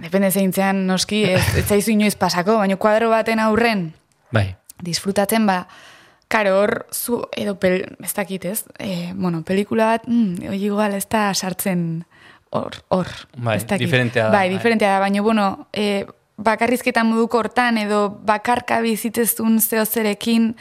[0.03, 3.93] depende zeintzean noski, ez, ez zaizu inoiz pasako, baina kuadro baten aurren
[4.33, 5.67] Bai, disfrutatzen ba,
[6.33, 10.97] karo hor, zu, edo, pel, ez dakit ez, e, bueno, pelikula bat, mm, oi igual
[10.97, 12.05] ez da sartzen
[12.51, 13.11] hor, hor.
[13.37, 13.85] Bai, ez dakit.
[13.87, 14.57] diferentea da, Bai, bai.
[14.57, 16.07] diferentea da, baina, bueno, e,
[16.43, 20.55] bakarrizketa moduko hortan, edo bakarka bizitzezun zehozerekin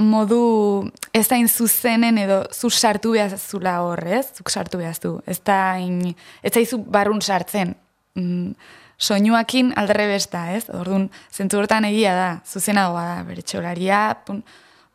[0.00, 4.26] modu ez da zuzenen edo zu sartu behazula hor, ez?
[4.38, 5.20] Zuk sartu behaztu.
[5.26, 7.74] Ez da in, ez zaizu barrun sartzen.
[8.14, 8.54] Mm,
[9.00, 10.66] soinuakin alderre besta, ez?
[10.76, 14.42] Orduan, zentzu hortan egia da, zuzenagoa da, bere txolaria, pun,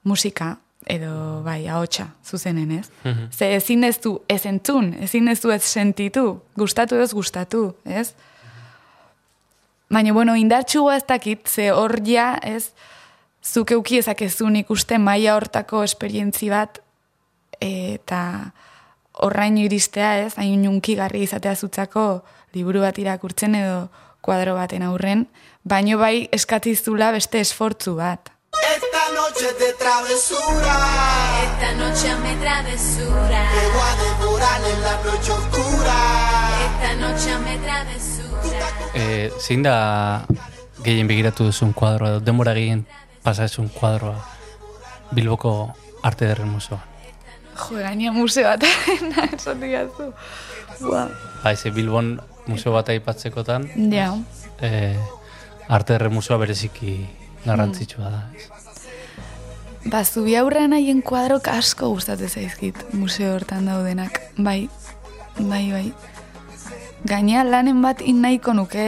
[0.05, 2.89] musika, edo bai, ahotsa, zuzenen, ez?
[3.33, 8.11] Ze ezin ez du ez entzun, ezin ez du ez sentitu, gustatu ez gustatu, ez?
[9.89, 12.69] Baina, bueno, indartxua ez dakit, ze hor ja, ez,
[13.41, 16.81] zuk euki ezakezun ikuste maila hortako esperientzi bat,
[17.61, 18.21] eta
[19.25, 22.05] horraino iristea, ez, hain unkigarri izatea zutzako
[22.55, 23.89] liburu bat irakurtzen edo
[24.25, 25.27] kuadro baten aurren,
[25.63, 28.31] baino bai eskatizula beste esfortzu bat.
[28.55, 30.75] Esta noche de travesura
[31.43, 33.41] Esta noche me travesura.
[33.51, 35.99] Te voy a devorar en la noche oscura
[36.65, 38.67] Esta noche me travesura.
[38.95, 40.25] e, zein da
[40.83, 42.85] gehien begiratu duzun kuadroa, edo denbora gehien
[43.23, 44.15] pasa duzun kuadroa
[45.11, 46.81] Bilboko Arte Derren Museoan.
[47.55, 48.63] Jo, gaina museo bat,
[49.35, 50.09] esan digazu.
[50.81, 51.09] Ba,
[51.43, 54.11] Ba, ze Bilbon museo bat aipatzekotan, ja.
[54.61, 54.95] e,
[55.67, 56.99] Arte Derren Museoa bereziki
[57.45, 58.21] garrantzitsua da.
[58.35, 58.49] ez?
[59.85, 64.17] Ba, zubi aurrean haien kuadrok asko gustatzen zaizkit museo hortan daudenak.
[64.37, 64.67] Bai,
[65.37, 65.87] bai, bai.
[67.05, 68.85] Gainea lanen bat in nahiko nuke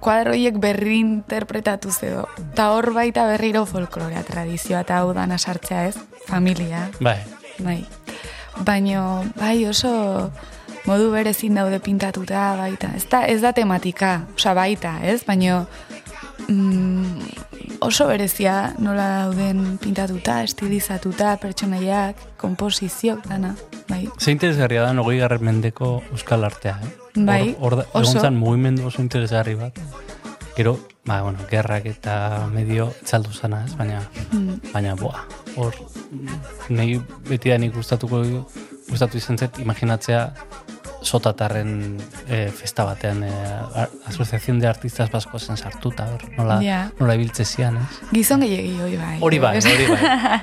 [0.00, 2.24] kuadroiek berri interpretatuz edo.
[2.56, 7.18] Ta hor baita berriro folklorea tradizioa eta hau dana sartzea ez, familia, Bai,
[7.58, 7.84] bai.
[8.64, 10.32] Baino, bai oso
[10.86, 12.92] modu berezin daude pintatuta baita.
[12.96, 15.22] Ez da, ez da tematika, osea baita, ez?
[15.26, 15.66] Baino
[16.48, 17.20] mm,
[17.80, 23.54] oso berezia nola dauden pintatuta, estilizatuta, pertsonaiak, komposiziok, dana,
[23.88, 24.06] bai.
[24.18, 26.96] Ze interesgarria da hogei garren mendeko euskal artea, eh?
[27.26, 28.10] Bai, hor da- oso.
[28.12, 29.78] egon zan mugimendu oso interesgarri bat.
[30.56, 33.74] Gero, ba, bueno, gerrak eta medio txaldu zana, ez?
[33.76, 34.60] Baina, Hmm.
[34.72, 35.24] baina, boa,
[35.56, 35.74] hor,
[36.10, 36.40] mm,
[36.76, 38.22] nahi beti da nik gustatuko
[38.88, 40.30] gustatu izan zet, imaginatzea
[41.02, 41.96] sotatarren
[42.28, 46.90] eh, festa batean a- Asociación de Artistas Baskozen sartuta, hor, nola, Ja.
[46.98, 48.00] nola ibiltze zian, ez?
[48.12, 49.16] Gizon gehiagi hori bai.
[49.20, 50.42] Hori bai, hori bai.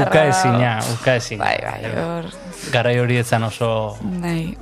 [0.06, 1.44] Uka ezina, uka ezina.
[1.44, 2.28] Bai, bai, hor,
[2.72, 4.56] Garai hori etzan oso bai,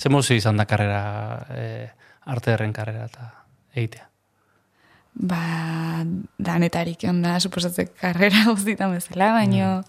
[0.00, 1.00] Ze mozu izan da karrera,
[1.52, 1.90] eh,
[2.24, 3.26] arte derren karrera eta
[3.76, 4.06] egitea.
[5.20, 5.40] Ba,
[6.38, 9.82] danetarik onda, suposatzek karrera guztietan bezala, baino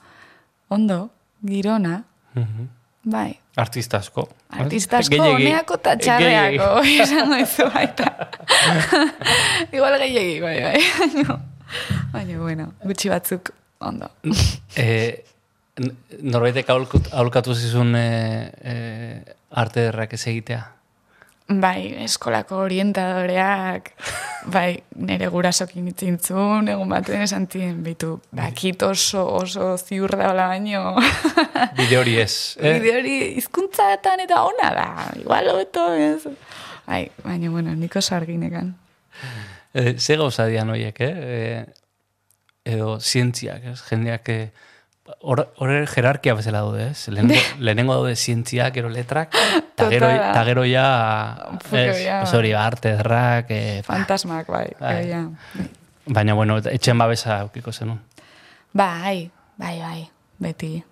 [0.70, 1.10] ondo,
[1.48, 2.02] girona,
[2.36, 2.68] Mhm.
[3.04, 3.38] bai.
[3.60, 4.28] Artista asko.
[4.50, 6.68] Artista asko Gehiegi- honeako eta txarreako,
[7.06, 8.12] esango izu baita.
[9.72, 10.80] Igual gehiagi, bai, bai.
[12.14, 14.10] Baina, bueno, gutxi batzuk ondo.
[14.24, 14.36] N-
[15.80, 20.62] norbaitek aholkatu zizun eh, eh, arte derrak ez egitea.
[21.52, 23.90] bai, eskolako orientadoreak,
[24.56, 30.96] bai, nire gurasokin itzintzun, egun baten esan tien, bitu, bakit oso, oso ziur daula baino,
[31.78, 32.58] Bide hori ez.
[32.60, 32.78] Eh?
[32.80, 34.88] bide hori hizkuntzatan eta ona da,
[35.20, 36.24] igual hobeto, ez?
[36.88, 38.74] Bai, baina, bueno, niko sarginekan.
[39.74, 41.14] Eh, ze gauza dian horiek, eh?
[41.36, 41.64] eh?
[42.72, 43.80] Edo zientziak, ez?
[43.88, 44.52] Jendeak, eh,
[45.20, 47.08] hor hor jerarkia bezala daude, ez?
[47.10, 50.88] Lehenengo, lehenengo daude zientziak, gero letrak, eta gero, ta gero ja,
[51.62, 54.96] Puf, ez, pues hori, arte derrak, eh, Fantasmak, bai, Bai.
[54.96, 55.68] bai, ja.
[56.06, 58.02] baina, bueno, etxen babesa aukiko zenun.
[58.74, 60.84] Bai, bai, bai, beti.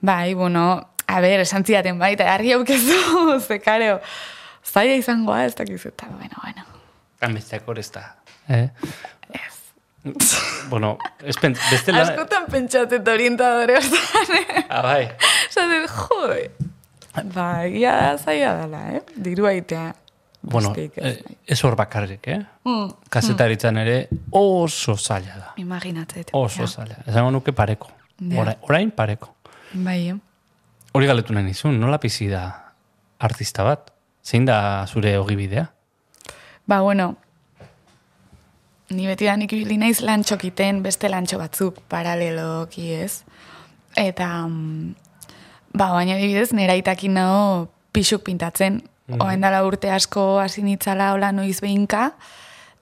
[0.00, 4.00] Bai, bueno, a ber, esan zidaten bai, eta argi aukezu, ze kareo,
[4.64, 6.66] zaila izangoa, ez dakiz, eta, bueno, bueno.
[7.34, 8.04] Besteak hor ez da.
[8.48, 8.68] Eh?
[10.72, 12.06] bueno, ez pent, beste lan...
[12.06, 14.64] Askotan pentsatzen orientadore hortan, eh?
[14.68, 15.04] Ah, bai.
[15.50, 16.50] Zaten, jode.
[17.34, 19.02] Bai, ja, zaila dela, eh?
[19.16, 19.88] Diru aitea.
[20.40, 22.38] Bueno, ez, eh, ez hor bakarrik, eh?
[22.64, 23.96] Mm, Kazetaritzan ere
[24.30, 25.52] oso zaila da.
[25.60, 26.30] Imaginatzet.
[26.32, 26.68] Oso ja.
[26.68, 27.02] zaila.
[27.06, 27.90] Esango nuke pareko.
[28.20, 28.42] Ja.
[28.42, 29.34] Orain, orain pareko.
[29.72, 30.14] Bai?
[30.94, 32.42] Hori galetu nahi nizun, nola bizi da
[33.18, 33.90] artista bat?
[34.24, 35.66] Zein da zure ogibidea?
[36.68, 37.16] Ba, bueno,
[38.90, 43.22] ni beti da nik ibili naiz lantxok iten beste lantxo batzuk paraleloki ez.
[43.96, 44.94] Eta, mm,
[45.74, 48.82] ba, baina adibidez, nera itakin nago pixuk pintatzen.
[49.08, 52.10] Oain dala urte asko hasi nitzala hola noiz behinka,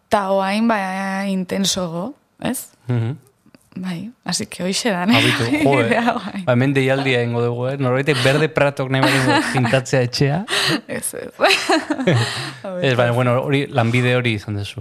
[0.09, 0.79] eta oain, ba,
[1.31, 2.73] intensogo, ez?
[2.89, 3.15] Mhm.
[3.77, 5.19] Bai, así que hoxe da, ne?
[5.19, 6.01] Habitu, jo, eh?
[6.47, 7.77] Ba, hemen deialdia ingo dugu, eh?
[7.77, 10.39] Norbaitek berde pratok nahi badu pintatzea etxea.
[10.97, 11.33] Ez, ez.
[12.89, 14.81] Ez, baina, bueno, hori, lanbide hori izan dezu.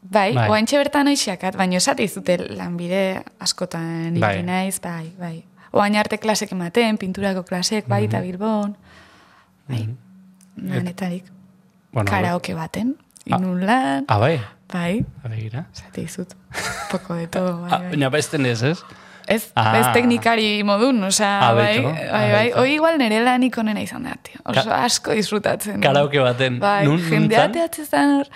[0.00, 0.34] Bai, Bai.
[0.34, 0.48] bai.
[0.50, 4.20] oantxe bertan aixakat, baina esate izute lanbide askotan Bai.
[4.38, 4.42] bai.
[4.46, 5.44] naiz, bai, bai.
[5.72, 8.76] Oain arte klasek ematen, pinturako klasek, bai, eta Bilbon.
[9.68, 9.88] Bai,
[10.56, 11.24] lanetarik.
[11.92, 12.94] Bueno, Karaoke baten,
[13.26, 14.40] inun lan, Ah, bai?
[14.72, 15.66] bai, Begira.
[15.74, 16.32] esate izut.
[16.90, 17.88] Poco de todo, bai, Ah, bai.
[17.90, 18.78] baina besten ez, ez?
[19.26, 19.76] Ez, Ah.
[19.80, 24.04] ez teknikari modun, osea, Ah, bai, bai, ah, bai, hoi igual nire lanik onena izan
[24.04, 24.40] da, tio.
[24.44, 25.80] Oso asko disfrutatzen.
[25.82, 26.58] Karaoke baten.
[26.60, 27.52] Bai, Nun- nun jendea zan?
[27.52, 28.26] teatzen hor,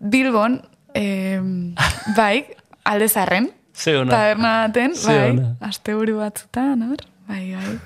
[0.00, 0.62] Bilbon,
[0.94, 1.40] eh,
[2.16, 2.44] bai,
[2.82, 4.10] alde zarren, Ze ona.
[4.10, 5.56] taberna baten, bai, ona.
[5.60, 7.78] asteburu batzutan, hor, bai, bai,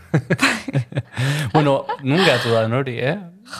[1.54, 3.16] bueno, nun gatu da nori, eh?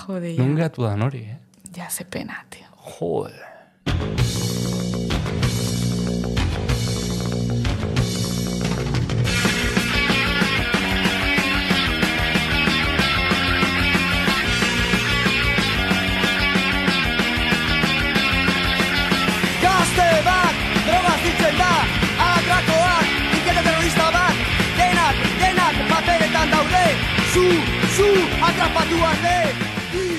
[0.06, 1.38] jode, Nun ja, gatu da nori, eh?
[1.76, 2.66] ja, ze pena, tio.
[2.98, 4.63] Jode.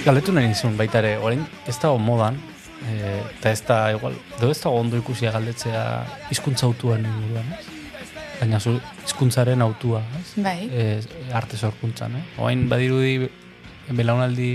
[0.05, 2.35] Galetu nahi nizun baita ere, orain ez dago modan,
[2.85, 5.81] eh, eta ez da, igual, edo ez dago ondo ikusia galdetzea
[6.29, 7.65] hizkuntza autuan inguruan, ez?
[8.39, 10.33] Baina zu hizkuntzaren autua, ez?
[10.43, 10.57] Bai.
[10.71, 10.99] Eh,
[11.33, 12.23] arte sorkuntzan, eh?
[12.37, 13.29] Oain badirudi
[13.89, 14.49] belaunaldi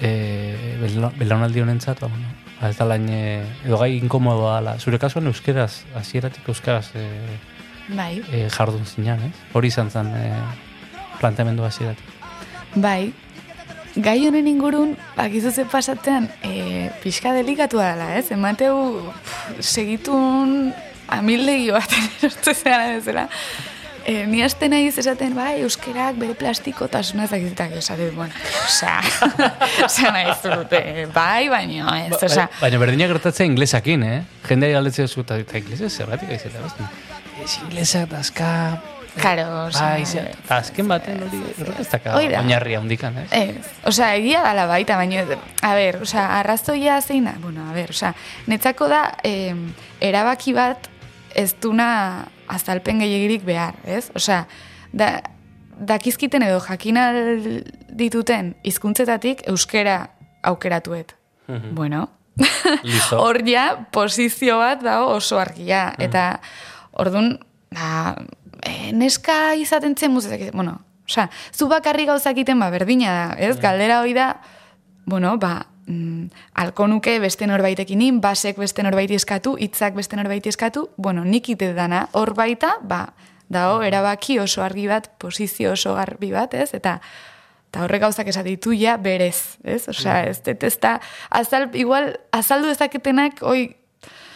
[0.00, 4.74] bela- belaunaldi honentzat, ba, bueno, ba, ez da lain, edo gai inkomodoa dala.
[4.80, 7.38] Zure kasuan euskeraz, hasieratik euskaraz eh,
[7.94, 9.36] Bai, eh, jardun zinan, ez?
[9.54, 10.42] Hori izan zen eh,
[11.20, 12.04] planteamendu hasieratik.
[12.74, 13.12] bai,
[13.96, 18.26] gai honen ingurun, bakizu ze pasatean, e, pixka delikatu dela, ez?
[18.34, 18.76] Emateu
[19.22, 20.72] pff, segitun
[21.08, 23.26] amildegi baten erortu zera bezala.
[24.06, 28.32] E, ni hasten naiz esaten, bai, euskerak bere plastikotasuna ezakizetak esaten, bueno,
[28.62, 29.00] osea,
[29.88, 30.82] osea nahi zute,
[31.14, 34.20] bai, baino, ez, Ba- osea, bai, baina berdina gertatzea inglesakin, eh?
[34.46, 36.92] Jendea galdetzea zu eta, eta inglesez zergatik aizeta, bezten.
[37.42, 38.52] Ez inglesak dazka...
[39.22, 41.40] Karo, osea, Bai, ze- eta azken baten hori
[41.80, 42.40] ez daka da.
[42.40, 43.28] oinarria hundikan, ez?
[43.32, 45.22] Ez, osea, egia dala baita, baina,
[45.62, 48.12] a ber, osea, arrazoia zein da, bueno, a ber, osea,
[48.46, 49.54] netzako da, eh,
[50.00, 50.88] erabaki bat
[51.34, 54.10] ez duna azalpen gehiagirik behar, ez?
[54.14, 54.46] Osea,
[54.92, 55.22] da,
[55.76, 57.16] dakizkiten edo jakinal
[57.88, 60.08] dituten hizkuntzetatik euskera
[60.42, 61.14] aukeratuet.
[61.72, 62.08] Bueno,
[62.82, 63.18] Listo.
[63.20, 65.94] hor ja posizio bat dago oso argia.
[65.98, 66.40] Eta
[66.92, 67.38] ordun
[67.70, 68.14] ba,
[68.66, 73.56] e, neska izaten zen muzetak, bueno, osea, zu bakarri gauzak egiten ba, berdina da, ez?
[73.62, 74.28] Galdera hoi da,
[75.06, 76.26] bueno, ba, mm,
[76.62, 81.72] alko nuke beste norbaitekin basek beste norbaiti eskatu, hitzak beste norbaiti eskatu, bueno, nik ite
[81.74, 83.06] dana, hor baita, ba,
[83.48, 86.72] dago, erabaki oso argi bat, posizio oso garbi bat, ez?
[86.74, 86.98] Eta,
[87.70, 89.86] eta horrek gauzak esate ditu ja berez, ez?
[89.88, 90.98] Osea, ez, ez, ez da,
[91.30, 93.68] azal, igual, azaldu dezaketenak, oi,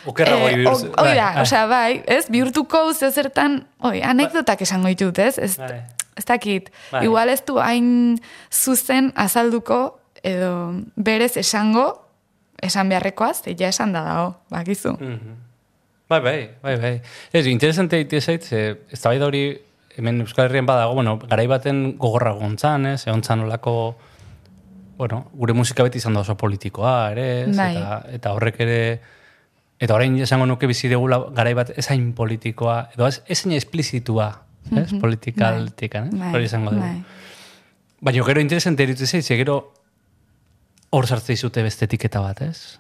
[0.07, 0.85] Okerra goi Eh, bihurtz.
[0.85, 5.39] o- Hoi da, osea, bai, ez, bihurtuko zeo zertan, oi, anekdotak esango ditut, ez?
[5.39, 5.83] Ez, Bai.
[6.17, 7.05] ez dakit, Bai.
[7.05, 8.19] igual ez du hain
[8.51, 12.07] zuzen azalduko edo berez esango,
[12.61, 14.97] esan beharrekoaz, ja esan da dago, bakizu.
[16.09, 17.01] Bai, bai, bai, bai.
[17.33, 19.61] Ez, interesante egitea zait, ze, ez da hori,
[19.97, 23.97] hemen Euskal Herrian badago, bueno, garai baten gogorra gontzan, ez, egon olako,
[24.99, 27.77] bueno, gure musika beti izan da oso politikoa, ere, ez, Bai.
[27.77, 29.01] eta, eta horrek ere,
[29.81, 34.29] eta orain esango nuke bizi degula garai bat ezain politikoa, edo ez, ezain esplizitua,
[34.77, 36.85] ez, politikaltikan, ez, Bai, hori esango dugu.
[36.85, 37.03] bai.
[38.01, 39.73] Baina gero interesante iruditzen zait, ze gero
[40.91, 42.79] hor sartzen zute beste etiketa bat, ez?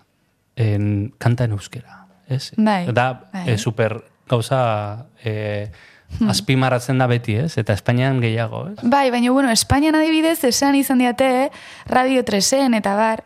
[0.57, 2.53] En, kanta en euskera, ez?
[2.57, 3.48] Bai, Da, bai.
[3.53, 5.70] eh, super gauza eh,
[6.28, 7.57] azpimarratzen da beti, ez?
[7.59, 8.78] Eta Espainian gehiago, ez?
[8.82, 11.51] Bai, baina, bueno, Espainian adibidez, esan izan diate,
[11.86, 13.24] Radio 3en eta bar,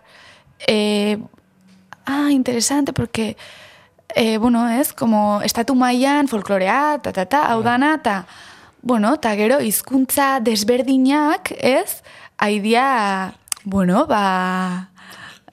[0.68, 1.18] eh,
[2.06, 3.36] ah, interesante, porque,
[4.14, 8.26] eh, bueno, ez, como estatu mailan folklorea, ta, ta, ta, hau dana, ta,
[8.82, 12.02] bueno, ta gero hizkuntza desberdinak, ez,
[12.38, 13.34] aidia,
[13.64, 14.90] bueno, ba,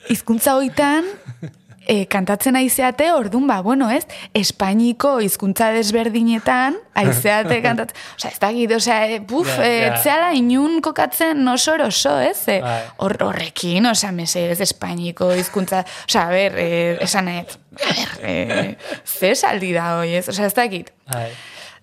[0.09, 1.05] hizkuntza hoitan,
[1.87, 4.05] e, kantatzen aizeate, orduan, ba, bueno, ez,
[4.37, 9.93] Espainiko hizkuntza desberdinetan, aizeate kantatzen, osea, ez da gide, osea, e, buf, Ja, e, ja.
[9.95, 12.81] etzeala inun kokatzen oso oso, ez, e, Bai.
[12.97, 18.75] hor, horrekin, osea, mesedez, Espainiko hizkuntza, osea, a ber, e, esan ez, ber, e,
[19.05, 21.29] ze esaldi da hoi, ez, osea, ez dakit, Bai.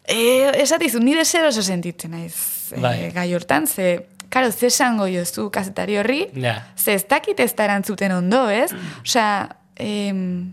[0.09, 0.21] E,
[0.63, 3.11] esatizu, nire zer oso sentitzen naiz e, Bai.
[3.13, 6.55] gai hortan, ze, karo, ze esango jozu kazetari horri, Ja.
[6.77, 8.71] ze ez dakit ez da erantzuten ondo, ez?
[9.03, 9.49] Osea,
[9.79, 10.53] em,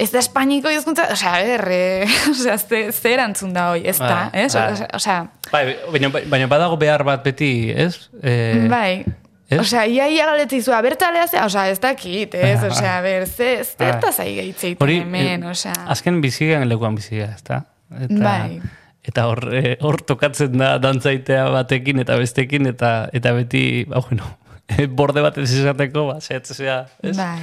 [0.00, 3.98] ez da espainiko hizkuntza, osea, a ber, e, osea, ze, ze erantzun da hoi, ez
[3.98, 4.52] da, Bai, ez?
[4.54, 4.86] bai.
[4.96, 5.18] Osea,
[5.52, 8.08] Bai, baina, baina badago behar bat beti, ez?
[8.22, 9.04] Eh, bai,
[9.50, 9.58] ez?
[9.60, 12.62] Osea, ia ia galetzizu, abertzalea ze, osea, ez dakit, ez?
[12.64, 15.74] Osea, ber, ze, zertaz ari gaitzeiten Hori, hemen, eh, osea.
[15.92, 17.64] azken bizigan lekuan biziga, ez da?
[18.00, 18.60] Eta, Bai.
[19.02, 24.28] Eta hor, eh, hor tokatzen da dantzaitea batekin eta bestekin, eta eta beti, ba, bueno,
[25.00, 27.16] borde bat ez izateko, ba, zehatzea, ez?
[27.16, 27.40] Bai.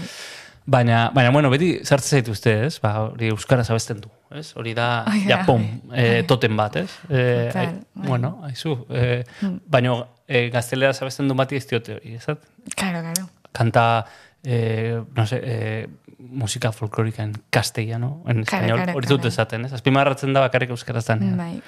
[0.67, 2.73] Baina, baina, bueno, beti sartzen zaituzte, ez?
[2.83, 4.49] Ba, hori euskaraz abesten du, ez?
[4.59, 5.45] Hori da, Ai, ja, bai.
[5.47, 5.63] pom,
[5.95, 6.89] eh, toten bat, ez?
[7.07, 8.07] Eh, ai, bai.
[8.09, 9.21] Bueno, haizu, eh,
[9.71, 9.93] baina
[10.27, 12.25] eh, gazteleraz abesten du bati ez diote hori, ez?
[12.75, 13.29] Claro, claro.
[13.55, 14.05] Canta,
[14.43, 15.87] eh, no sé, eh,
[16.19, 19.71] musika folclórica en castellano, en Claro, español, hori dut esaten, ez?
[19.73, 21.37] Azpimarratzen da bakarrik euskaraz danean.
[21.37, 21.61] Bai.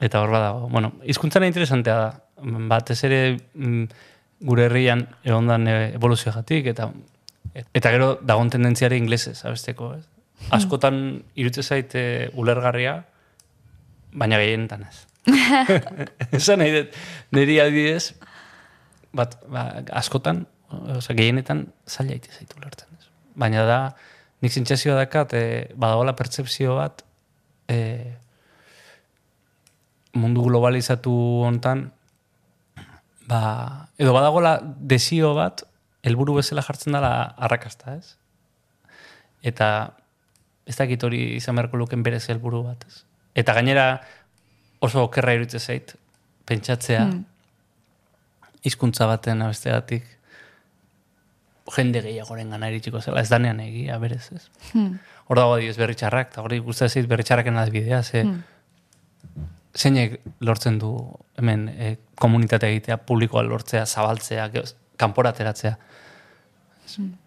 [0.00, 0.68] Eta hor badago.
[0.70, 2.08] Bueno, hizkuntzana interesantea da.
[2.70, 3.20] Batez ere
[3.54, 3.84] mm,
[4.46, 6.90] gure herrian egondan eh, evoluzioagatik eta
[7.56, 10.04] eta gero dagon tendentziare inglesez abesteko, ez?
[10.52, 10.98] Askotan
[11.38, 12.98] irutze zait eh, ulergarria,
[14.12, 15.06] baina gehienetan ez.
[16.36, 16.98] Esan nahi dut,
[17.34, 18.14] niri adibidez,
[19.16, 22.92] bat, ba, askotan, oza, gehienetan zaila ite zaitu ulertzen.
[22.98, 23.08] Ez?
[23.38, 23.80] Baina da,
[24.44, 25.44] nik sentsazioa dakat, e,
[25.74, 27.02] badagoela pertsepzio bat,
[27.72, 27.78] e,
[30.16, 31.14] mundu globalizatu
[31.48, 31.88] hontan,
[33.26, 33.40] ba,
[33.98, 35.64] edo badagola desio bat,
[36.06, 38.14] helburu bezala jartzen dela arrakasta, ez?
[39.46, 39.68] Eta
[40.66, 43.02] ez dakit hori izan beharko luken berez helburu bat, ez?
[43.36, 43.86] Eta gainera
[44.84, 45.94] oso okerra iruditzen zait,
[46.46, 47.06] pentsatzea,
[48.66, 50.06] hizkuntza baten abesteatik
[51.74, 54.44] jende gehiagoren gana iritsiko zela, ez danean egia, berez, ez?
[55.26, 58.22] Hor dago adibidez berritxarrak, eta hori gustatzen zait berritxarraken adibidea, ze
[59.76, 60.92] zeinek lortzen du
[61.36, 65.76] hemen e, komunitate egitea, publikoa lortzea, zabaltzea, gehoz, kanpora ateratzea.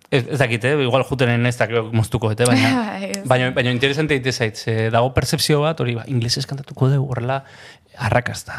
[0.09, 0.73] Ez, ez dakit, eh?
[0.81, 2.45] igual jutenen ez dakit moztuko, eh?
[2.49, 4.63] baina, Bai, baina, baina interesante egite zait,
[4.93, 7.43] dago percepzio bat, hori ba, inglesez kantatuko dugu, horrela,
[7.99, 8.55] arrakazta,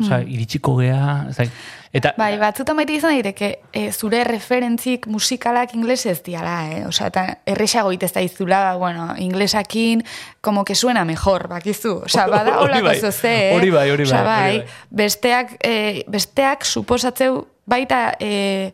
[0.00, 1.50] osea, iritsiko gea, ez.
[1.92, 6.84] Eta, Bai, batzutan baita izan daiteke, e, zure referentzik musikalak inglesez diala, eh?
[6.86, 10.04] Osea, eta errexago itez da izula, ba, bueno, inglesakin,
[10.40, 11.96] como que suena mejor, bakizu.
[12.06, 13.56] Osea, bada holako bai, zoze, eh?
[13.56, 14.94] hori bai, hori bai, hori bai, bai.
[15.02, 18.14] besteak, e, besteak suposatzeu baita...
[18.20, 18.72] E,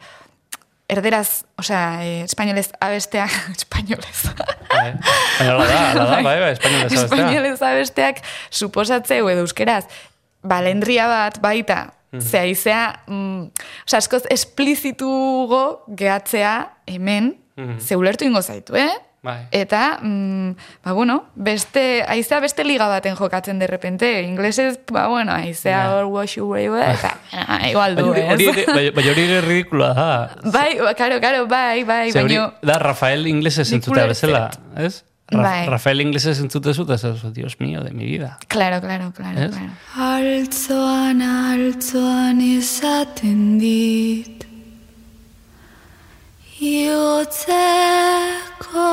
[0.89, 4.29] erderaz, osea, e, espainolez abesteak, espainolez.
[4.77, 4.93] Bai,
[5.41, 7.05] baina da, da, bai, bai, espainolez abestea.
[7.05, 9.85] Espainolez abesteak suposatzeu edo euskeraz,
[10.43, 12.21] balendria bat baita, Mhm.
[12.23, 13.51] ze aizea, mm,
[13.85, 16.53] osea, askoz esplizitugo gehatzea
[16.87, 17.35] hemen,
[17.79, 18.93] ze ulertu ingo zaitu, eh?
[19.27, 19.49] Bai.
[19.51, 20.51] Eta, mm,
[20.85, 26.05] ba, bueno, beste, aizea beste liga baten jokatzen de repente, inglesez, ba, bueno, aizea hor
[26.05, 28.39] wash you way, eta, ah, igual du, ez?
[28.95, 30.07] baina hori ere ridikula da.
[30.45, 32.53] Bai, ba, karo, karo, bai, bai, baina...
[32.63, 34.47] da Rafael inglesez entzutea bezala,
[34.79, 35.03] ez?
[35.27, 35.67] Ra Bai.
[35.67, 38.39] Rafael inglesez entzutezu, eta ez Dios mío, de mi vida.
[38.47, 39.51] Claro, claro, claro, Ez?
[39.51, 39.73] claro.
[39.99, 44.47] Altzoan, altzoan izaten dit
[48.57, 48.89] Iotzeko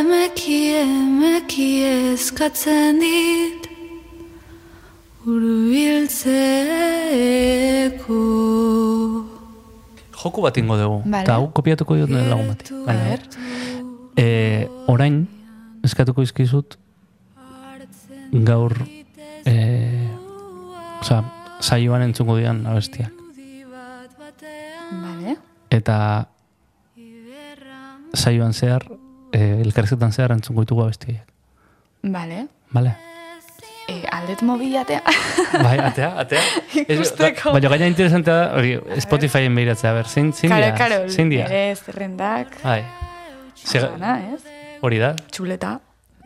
[0.00, 1.68] emeki emeki
[2.12, 3.68] eskatzen dit
[5.24, 6.60] Urbiltzeko
[10.20, 11.02] joku bat ingo dugu.
[11.06, 11.22] Vale.
[11.24, 12.64] Eta hau kopiatuko diot nire lagun bati.
[12.84, 13.16] Baina,
[14.20, 15.26] e, orain,
[15.82, 16.76] eskatuko izkizut,
[18.32, 18.76] gaur,
[19.48, 19.54] e,
[21.00, 21.22] oza,
[21.60, 23.12] saioan entzungo dian abestiak.
[24.90, 25.38] Vale.
[25.70, 25.96] Eta
[28.14, 28.84] saioan zehar,
[29.32, 31.26] e, elkarrizketan zehar entzungo ditugu abestiak.
[32.02, 32.46] Vale.
[32.72, 32.96] Vale?
[33.90, 35.00] E, aldet mobilatea.
[35.64, 36.40] Bai, atea, atea.
[36.94, 37.52] Ikusteko.
[37.56, 40.72] Baina gaina interesantea da, hori, Spotifyen behiratzea, ber, zein, zein dira?
[40.78, 41.48] karo, Zein dira?
[41.50, 42.54] ere zerrendak.
[42.62, 42.84] Bai.
[43.60, 44.40] Zer, Zana, ez?
[44.80, 45.78] hori da, Txuleta.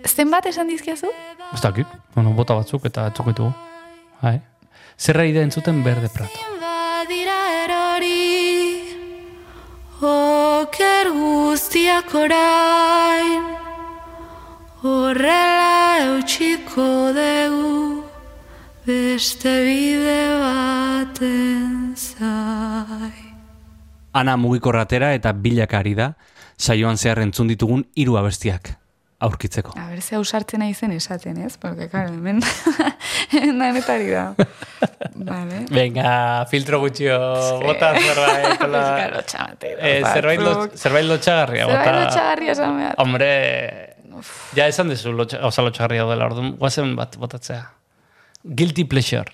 [0.05, 1.09] Zenbat esan dizkiazu?
[1.55, 3.55] ez dakit, bueno, bota batzuk eta atzuk ditugu.
[4.21, 4.37] Bai.
[5.01, 6.44] Zerra ide entzuten berde prato.
[11.05, 13.43] Oker guztiak orain
[14.81, 18.05] Horrela eutxiko dugu
[18.87, 23.13] Beste bide baten zai
[24.17, 26.15] Ana mugikorratera eta bilakari da,
[26.57, 28.73] saioan zehar entzun ditugun hiru abestiak
[29.25, 29.73] aurkitzeko.
[29.81, 31.57] A ber, ze ausartzen aizen esaten, ez?
[31.61, 32.41] Porque, claro, hemen,
[33.61, 34.25] danetari da.
[35.15, 35.63] vale.
[35.71, 36.13] Venga,
[36.51, 37.19] filtro gutxio,
[37.67, 38.59] bota zerbait.
[38.65, 39.73] Claro, txamate.
[39.79, 41.67] Eh, zerbait, lot, zerbait lotxagarria.
[41.71, 42.95] Zerbait lotxagarria esan behar.
[43.03, 43.31] Hombre,
[44.57, 47.63] ja esan dezu, lotxa, oza lotxagarria dela, orduan, guazen bat botatzea.
[48.45, 49.33] Guilty pleasure.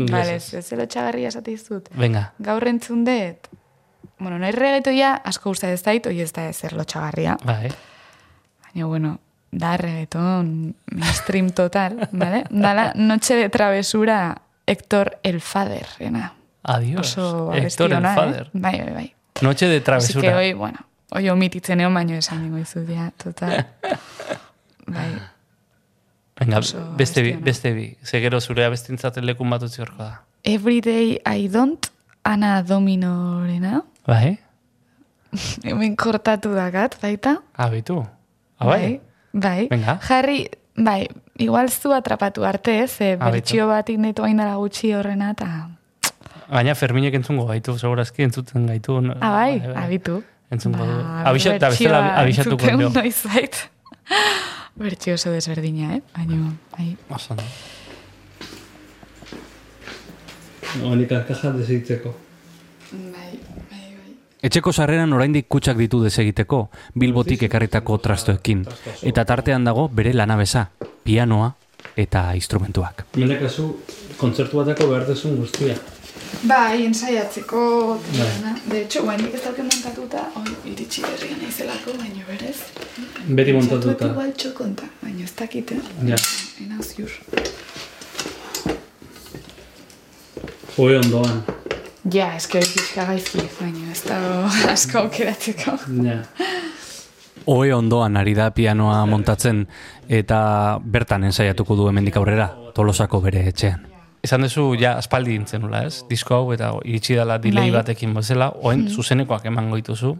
[0.00, 1.90] Vale, ze lotxagarria esate dizut.
[1.98, 3.50] Venga, Gaur entzun dut,
[4.20, 7.36] bueno, nahi reggaetoia asko gusta ez dait, oi ez da ezer lotxagarria.
[7.44, 7.70] bai.
[8.72, 9.18] Baina, bueno,
[9.50, 12.44] da reggaeton mainstream total, ¿vale?
[12.50, 16.34] Dala Noche de Travesura Héctor el Faderrena.
[16.62, 17.16] Adiós.
[17.18, 18.46] Oso Héctor el abestiona, Fader.
[18.46, 18.50] eh?
[18.52, 19.14] Bai, bai, bai.
[19.42, 20.36] Noche de Así que travesura.
[20.36, 20.78] hoy, bueno,
[21.10, 23.66] hoy omititzen egon baino esan dingo izut, ja, total.
[24.86, 25.18] bai,
[26.38, 26.60] Venga,
[26.96, 27.96] beste bi, beste bi.
[28.02, 30.22] Zegero zure abestintzaten lekun bat utzi horko da.
[30.44, 31.90] Everyday I Don't,
[32.24, 33.82] Ana Dominorena.
[34.06, 34.38] Bai?
[35.64, 37.42] Hemen kortatu dakat, baita.
[37.54, 37.98] Abitu.
[38.00, 38.08] Ah,
[38.66, 39.00] bai?
[39.32, 39.68] Bai.
[39.70, 39.98] Venga.
[40.02, 41.08] Jarri, bai,
[41.38, 45.68] igual zu atrapatu arte, ze Ah, bertxio bat indetu haindara gutxi horrena, eta...
[46.50, 49.00] Baina Ferminek entzungo gaitu, segurazki entzuten gaitu.
[49.00, 49.14] no?
[49.20, 50.22] Ah, bai, abitu.
[50.50, 50.96] Entzungo du.
[51.02, 52.90] Ba, Abisa, eta bestela bertsioa abisatuko entzuten dio.
[53.02, 53.54] Noizbait.
[54.80, 56.02] Bertxio oso desberdina, eh?
[56.16, 56.96] Baina, bai.
[57.10, 57.42] Oso, no?
[60.82, 61.08] Honik.
[61.10, 61.42] Bai, bai,
[63.12, 63.49] bai.
[64.40, 66.62] Etxeko sarreran oraindik kutsak ditu desegiteko,
[66.96, 68.62] bilbotik ekarritako trastoekin.
[69.04, 70.70] Eta tartean dago bere lanabesa,
[71.04, 71.50] pianoa
[71.96, 73.04] eta instrumentuak.
[73.20, 73.66] Mende kasu,
[74.16, 75.76] kontzertu batako behar dezun guztia.
[76.48, 77.60] Bai, ensaiatzeko
[78.00, 78.16] Bai.
[78.16, 78.56] dena.
[78.70, 82.56] De hecho, guainik ez dauke montatuta, oi, iritsi berria naizelako, baina berez.
[83.28, 84.12] Beti montatuta.
[84.14, 85.80] Igual txokonta, baina ez dakite.
[86.08, 86.16] Ja.
[86.64, 87.12] Ena ziur.
[90.78, 91.42] Hoe ondoan.
[92.08, 94.16] Ja, eske hori pixka gaizki, baina ez da
[94.72, 95.74] asko aukeratzeko.
[96.06, 96.22] Ja.
[97.50, 99.66] Oe ondoan ari da pianoa montatzen
[100.08, 100.40] eta
[100.80, 103.84] bertan ensaiatuko du hemendik aurrera, tolosako bere etxean.
[104.24, 106.02] Esan duzu, ja, aspaldi dintzen nula, ez?
[106.08, 107.78] Disko hau eta iritsi dela delay Bai.
[107.80, 110.14] batekin bezala, oen zuzenekoak emango dituzu,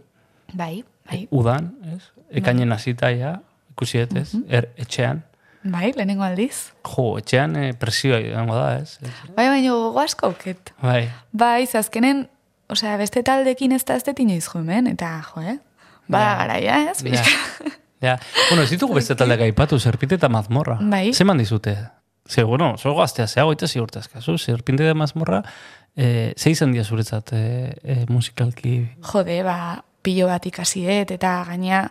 [0.57, 1.27] Bai, bai.
[1.31, 2.03] udan, ez?
[2.41, 3.35] Ekainen hasita ja,
[3.75, 4.33] ikusi ez?
[4.49, 5.21] Er, etxean.
[5.63, 6.71] Bai, lehenengo aldiz.
[6.89, 8.95] Jo, etxean eh, presioa izango da, ez?
[9.37, 10.73] Bai, baina gogo asko auket.
[10.81, 11.03] Bai.
[11.37, 12.23] Bai, ze azkenen,
[12.73, 15.59] osea, beste taldekin ez da ez dut inoiz jo hemen, eta jo, eh?
[16.09, 16.35] Ba, Ja.
[16.41, 17.03] garaia, ez?
[17.05, 17.25] Ja.
[18.01, 18.15] Ja.
[18.49, 20.79] Bueno, ez ditugu beste taldeak aipatu, Serpinte eta Mazmorra.
[20.81, 21.13] Bai.
[21.13, 21.77] Zeman dizute?
[22.31, 25.43] Ze, bueno, zo gaztea, zea goita ziurtaz, kasu, Serpinte eta Mazmorra,
[25.97, 28.97] eh, ze izan dia zuretzat eh, eh, musikalki?
[29.13, 31.91] Jode, ba, pilo bat ikasi dut, eta gaina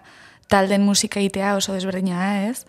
[0.49, 2.65] talden musika egitea oso desberdina ez?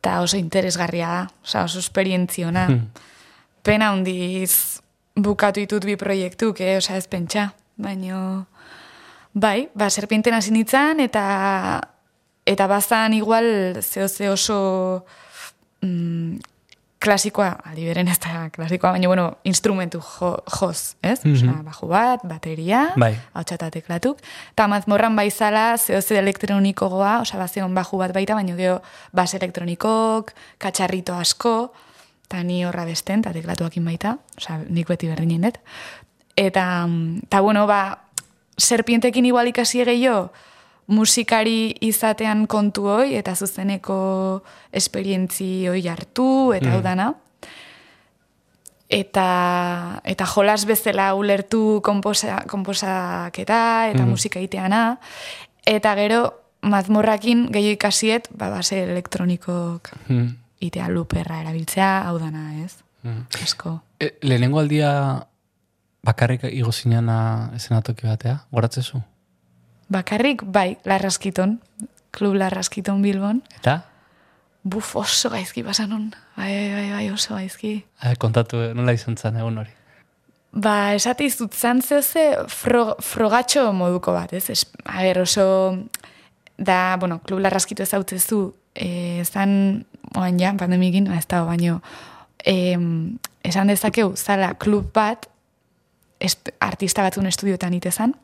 [0.00, 2.66] Eta oso interesgarria da, osea, oso esperientziona.
[2.70, 2.86] Hmm.
[3.62, 4.80] Pena hundiz
[5.14, 6.78] bukatu ditut bi proiektuk, eh?
[6.80, 7.50] osea, ez pentsa.
[7.80, 8.46] Baina,
[9.32, 11.24] bai, ba, serpinten hasi nintzen, eta
[12.48, 15.04] eta bazan igual zeo ze oso
[15.82, 16.40] mm,
[17.00, 21.18] klasikoa, aldi beren ez da klasikoa, baina, bueno, instrumentu jo, joz, ez?
[21.24, 23.14] Osea, baju bat, bateria, Bai.
[23.32, 24.20] hautsa eta teklatuk,
[24.52, 28.80] eta mazmorran baizala zeo ze elektronikogoa, osea, bazeon baju bat baita, baina gero
[29.16, 31.72] bas elektronikok, katxarrito asko,
[32.28, 35.58] eta ni horra besten, eta teklatuakin baita, osea, nik beti berdinen dut.
[36.36, 37.80] Eta, mm, eta bueno, ba,
[38.60, 40.28] serpientekin igual ikasi gehiago,
[40.90, 47.12] musikari izatean kontu hoi, eta zuzeneko esperientzi hoi hartu, eta hau dana.
[48.90, 54.98] Eta, eta jolas bezala ulertu komposa, komposaketa eta musika egiteana.
[55.66, 56.24] Eta gero,
[56.66, 60.34] mazmorrakin gehiago ikasiet, ba, base elektronikok Hmm.
[60.60, 62.82] itea luperra erabiltzea, hau dana, ez?
[63.42, 63.80] Asko.
[64.00, 64.90] E, lehenengo aldia
[66.04, 69.00] bakarrik igo zinana esenatoki batea, goratzezu?
[69.90, 71.58] Bakarrik, bai, larraskiton,
[72.14, 73.42] klub larraskiton Bilbon.
[73.58, 73.80] Eta?
[74.62, 76.10] Buf, oso gaizki pasanon.
[76.36, 77.72] Bai, bai, bai, oso gaizki.
[78.04, 79.74] Eh, kontatu nola izan zen egun hori.
[80.50, 84.48] Ba, esate izut, zan zehose fro, frogatxo moduko bat, ez?
[84.50, 85.44] Es, a ber, oso,
[86.58, 88.42] da, bueno, klub larraskitu ez hautzezu,
[88.74, 89.84] e, zan,
[90.14, 91.80] oan ja, pandemikin, ba, ez da, baino,
[92.42, 92.74] e,
[93.46, 95.30] esan dezakeu, zala, klub bat,
[96.18, 98.18] est, artista batzun estudiotan itezan,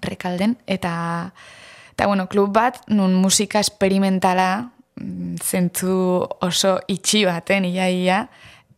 [0.00, 1.32] rekalden, eta,
[1.92, 8.28] eta, bueno, klub bat, nun musika esperimentala, mm, zentzu oso itxi baten, ia, ia,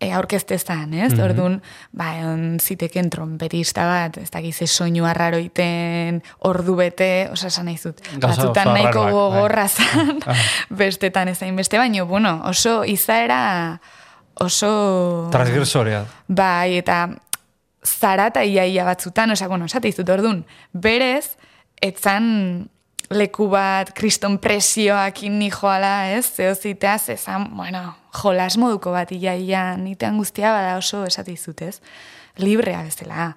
[0.00, 1.12] e, aurkeztezan, ez?
[1.12, 1.22] Mhm.
[1.24, 1.56] Orduan,
[1.92, 7.66] ba, egon ziteken trompetista bat, ez dakiz ze soinu arraro iten, ordu bete, osa esan
[7.70, 9.12] nahi zut, batzutan nahiko bai.
[9.12, 10.36] gogorra zan, Ah.
[10.82, 13.80] bestetan ezain beste, baino, bueno, oso izaera
[14.40, 15.28] oso...
[15.30, 16.04] Transgresorea.
[16.26, 17.08] Bai, eta
[17.84, 21.36] zarata iaia batzutan, osea, bueno, esate izut, orduan, berez,
[21.82, 22.68] etzan
[23.12, 27.84] leku bat, kriston presioak inni joala, ez, zehoziteaz, ezan, bueno,
[28.22, 31.80] jolas moduko bat iaia, nitean guztia bada oso esate izut, ez,
[32.40, 33.34] librea bezala.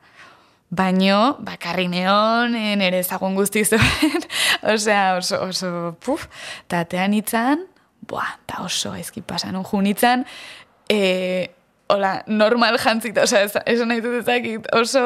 [0.68, 4.24] Baino, bakarri neon, eh, nere ezagun guzti zuen,
[4.74, 5.70] osea, oso, oso,
[6.04, 6.28] puf,
[6.68, 7.64] tatean itzan,
[8.08, 10.26] buah, ta oso gaizki pasan, junitzan,
[10.92, 11.48] e,
[11.88, 15.04] hola, normal jantzita, osea, ez, esan nahi dut ezakit, oso,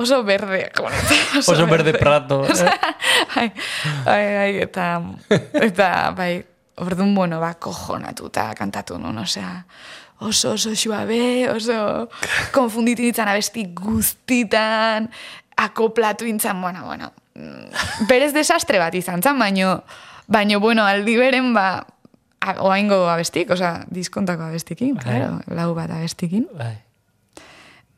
[0.00, 2.42] oso berde, junitzen, Oso berde prato.
[2.50, 2.70] eh?
[3.38, 3.48] Ai,
[4.06, 4.88] ai, ai, eta,
[5.62, 6.32] eta, bai,
[6.82, 9.62] orduan, bueno, ba, kojonatuta kantatu nun, osea,
[10.18, 12.08] oso, oso suabe, oso
[12.54, 15.10] konfunditu nintzen abesti guztitan,
[15.56, 19.82] akoplatu nintzen, bueno, bueno, mm, berez desastre bat izan zen, baino,
[20.26, 21.84] baino, bueno, aldi beren, ba,
[22.58, 26.74] oaingo abestik, osea, diskontako abestikin, claro, lau bat abestikin, Bai.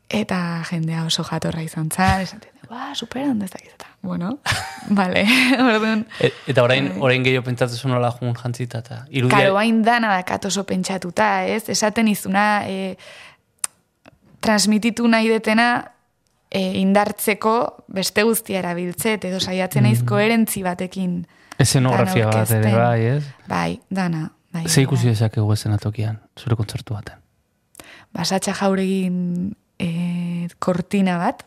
[0.09, 0.37] eta
[0.69, 4.37] jendea oso jatorra izan zen, esaten, ba, superan, ez dakit, eta, bueno,
[4.99, 5.25] vale,
[5.69, 9.37] orduan, E, eta orain, orain gehiago pentsatzen nola jun jantzita eta irudia...
[9.37, 11.65] Karo, hain dana dakat oso pentsatuta, ez?
[11.73, 12.95] Esaten izuna, e,
[14.45, 15.69] transmititu nahi detena
[16.49, 17.55] e, indartzeko
[17.91, 21.23] beste guztia erabiltzet, edo saiatzen naiz koherentzi batekin.
[21.57, 23.23] Eszenografia dana bat ere, bai, ez?
[23.47, 24.31] Bai, dana.
[24.53, 25.13] Bai, Ze ikusi bai.
[25.15, 27.19] dezakegu esenatokian, zure kontzertu baten.
[28.15, 31.43] Basatxa jauregin e, kortina bat,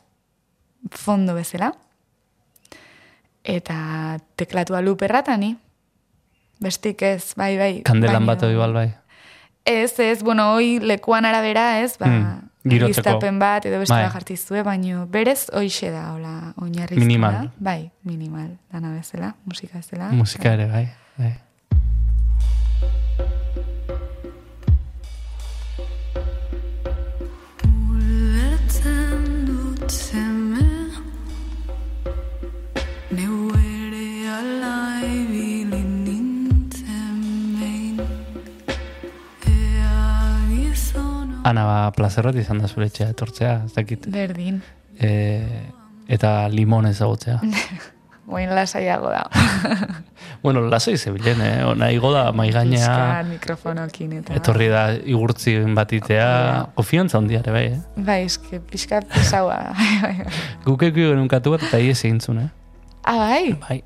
[0.92, 1.72] fondo bezala,
[3.44, 5.54] eta teklatua luperratani,
[6.60, 7.72] bestik ez, bai, bai.
[7.88, 8.88] Kandelan bat hori bal, bai.
[9.68, 13.00] Ez, ez, bueno, hoi lekuan arabera, ez, ba, Hmm, girotzeko.
[13.00, 14.10] argiztapen bat edo beste Bai.
[14.10, 17.04] jartizue, baino berez hoixe da, hola, oinarrizkoa.
[17.04, 17.50] Minimal.
[17.58, 20.10] Bai, minimal, dana bezala, musika bezala.
[20.12, 20.88] Musika ere, bai.
[21.18, 21.34] bai.
[27.88, 29.90] Ulertzen dut
[41.48, 44.08] Ana, ba, plazer bat izan da zure etxea etortzea, ez dakit.
[44.12, 44.60] Berdin,
[44.98, 45.46] E,
[46.10, 47.36] eta limon ezagutzea.
[48.28, 49.20] oin lasaiago da.
[50.42, 51.64] bueno, lasai zebilen, eh?
[51.64, 54.34] Ona igo da mai gainea, Pixkat mikrofonokin eta...
[54.40, 56.26] etorri da igurtzi batitea,
[56.74, 57.78] konfiantza handiare, bai, eh?
[58.10, 59.60] Bai, eske, pixkat pesaua.
[60.66, 62.50] Guk eki genuen katu bat eta ies egin zuen, eh?
[63.08, 63.54] ah, bai?
[63.68, 63.78] Bai,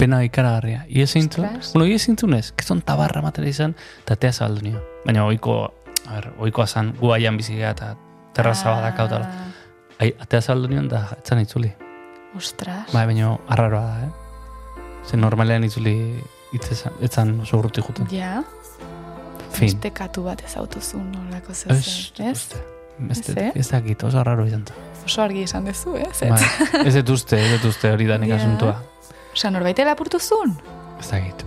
[0.00, 0.86] pena ikaragarria.
[0.88, 1.74] Ies egin zuen, Ostras.
[1.76, 4.80] bueno, ies egin zuen ez, kezon tabarra matera izan, eta tea zabaldu nio.
[5.04, 5.60] Baina oiko,
[6.06, 7.94] a ber, oikoa zan, gu aian bizigea eta
[8.34, 8.74] terraza Ah.
[8.80, 9.30] badak hautala.
[10.00, 11.72] Ai, atea zabaldu nion da, etzan itzuli.
[12.36, 12.92] Ostras.
[12.92, 14.10] Bai, baina arraroa da, eh?
[15.06, 15.94] Ze normalean itzuli
[16.52, 18.08] itzezan, etzan oso urruti juten.
[18.10, 18.42] Ja,
[19.54, 19.68] Fin.
[19.68, 22.48] beste katu bat ez autozu nolako Ez, zezen, ez.
[22.98, 23.70] Beste, Ez, eh?
[23.80, 24.72] dakit, oso arraro izan da.
[25.04, 26.20] Oso argi esan dezu, ez?
[26.20, 26.40] Bai,
[26.86, 28.36] ez dut uste, ez dut uste hori da nik Ja.
[28.36, 28.76] asuntua.
[29.34, 30.56] Osa, norbaite lapurtu zuen?
[31.00, 31.44] Ez dakit.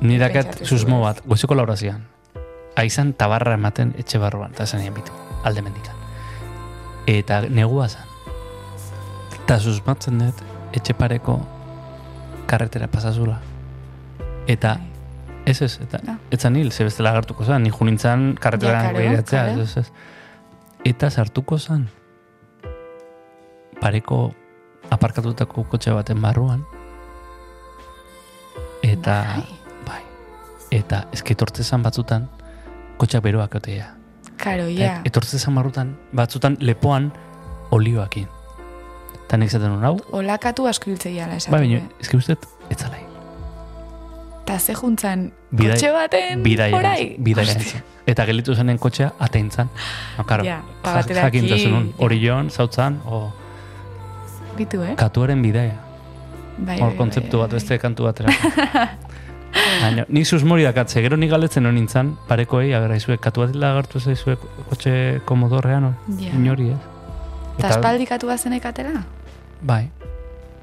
[0.00, 2.06] Nirakat Pentsatu susmo bat, goizeko laura zian.
[2.76, 5.12] Aizan tabarra ematen etxe barruan, eta esan bitu,
[5.44, 5.94] alde mendikan.
[7.06, 8.06] Eta negua zan.
[9.42, 10.42] Eta susmatzen dut,
[10.72, 11.40] etxe pareko
[12.46, 13.40] karretera pasazula.
[14.46, 14.78] Eta,
[15.46, 16.18] ez ez, eta, Ah.
[16.30, 19.92] etzan hil, ze bestela agertuko zan, ni junintzan karretera Ja, ez, ez, ez.
[20.84, 21.88] Eta sartuko zan,
[23.80, 24.32] pareko
[24.90, 26.64] aparkatutako kotxe baten barruan,
[28.82, 29.42] eta,
[29.86, 30.02] bai,
[30.70, 32.28] eta eskitortze zan batzutan,
[33.00, 33.86] kotxak beroak otea.
[34.40, 35.00] Karo, ja.
[35.08, 37.10] etortze zan barrutan, batzutan lepoan
[37.76, 38.26] olioakin.
[39.26, 41.52] Eta nik zaten hon hau, Olakatu asko hiltzei ala esatu.
[41.54, 42.36] bai, baina, ezki uste,
[42.72, 43.02] etzalai.
[44.42, 47.16] Eta ze juntzan, Bidai- kotxe baten bidaia orai?
[47.18, 47.82] entzun.
[48.06, 49.68] Eta gelitu zenen kotxea ateintzan.
[50.18, 53.32] No, karo, Ja, ba, ja, bateraki- jakintasun nun, hori joan, zautzan, o
[54.56, 54.96] Bitu, eh?
[54.96, 55.76] katuaren bidaia.
[56.58, 57.60] Bai, Hor bai, kontzeptu bai, bat, bai.
[57.60, 58.32] beste kantu batera.
[59.52, 64.00] Baina, ni susmori dakatze, gero ni galetzen hori nintzen, parekoei, aber, aizue, katu bat lagartu
[64.00, 64.36] zaizue
[64.68, 66.32] kotxe komodorrean, Ja.
[66.34, 66.78] inori, ez?
[67.58, 69.02] Eta espaldikatu bazenek atera?
[69.60, 69.90] Bai,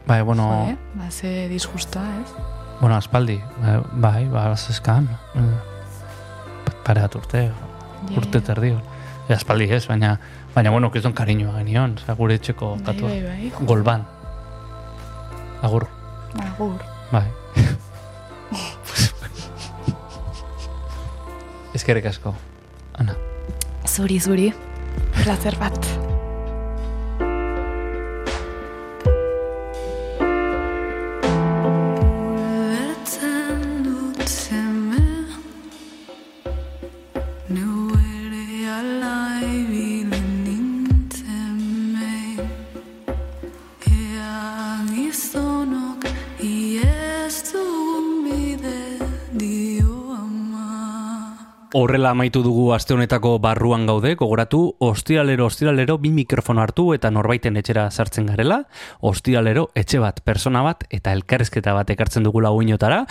[0.07, 0.77] bai, bueno, Jo, eh?
[0.95, 2.31] Ba, ze disgustoa, ez?
[2.79, 5.09] bueno, aspaldi, bai, bai, ba, zeskan,
[6.83, 7.51] pare bat urte,
[8.09, 8.45] Ja, urte ja.
[8.45, 8.81] terdi, hor.
[9.27, 10.19] E, aspaldi ez, baina,
[10.55, 13.09] baina, bueno, kizton kariñoa genion, oza, gure etxeko Bai, katua.
[13.09, 13.51] bai, bai.
[13.65, 14.05] Golban.
[15.61, 15.87] Agur,
[16.39, 16.79] Agur.
[17.11, 17.25] bai.
[21.87, 22.33] Ezkerrik asko,
[22.99, 23.13] Ana.
[23.87, 24.49] Zuri, zuri.
[25.23, 25.96] Plazer bat.
[52.07, 57.59] Horrela amaitu dugu aste honetako barruan gaude, gogoratu ostiralero ostiralero bi mikrofono hartu eta norbaiten
[57.59, 58.61] etxera sartzen garela,
[59.03, 63.01] ostiralero etxe bat, persona bat eta elkarrizketa bat ekartzen dugula uinotara,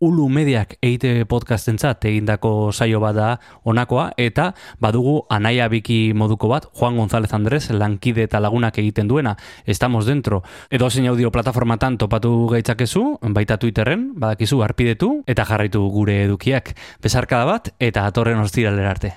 [0.00, 6.98] Ulu Mediak EITB podcastentzat egindako saio bada honakoa eta badugu anaia biki moduko bat Juan
[7.00, 13.18] González Andrés lankide eta lagunak egiten duena Estamos dentro edo zein audio plataformatan topatu gaitzakezu
[13.22, 19.14] baita Twitterren badakizu arpidetu eta jarraitu gure edukiak besarkada bat eta atorren ostiralera arte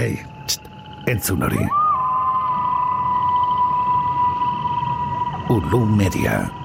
[0.00, 0.16] Ei,
[0.48, 0.66] txt,
[1.06, 1.60] entzun hori.
[5.52, 6.61] Ulu Media.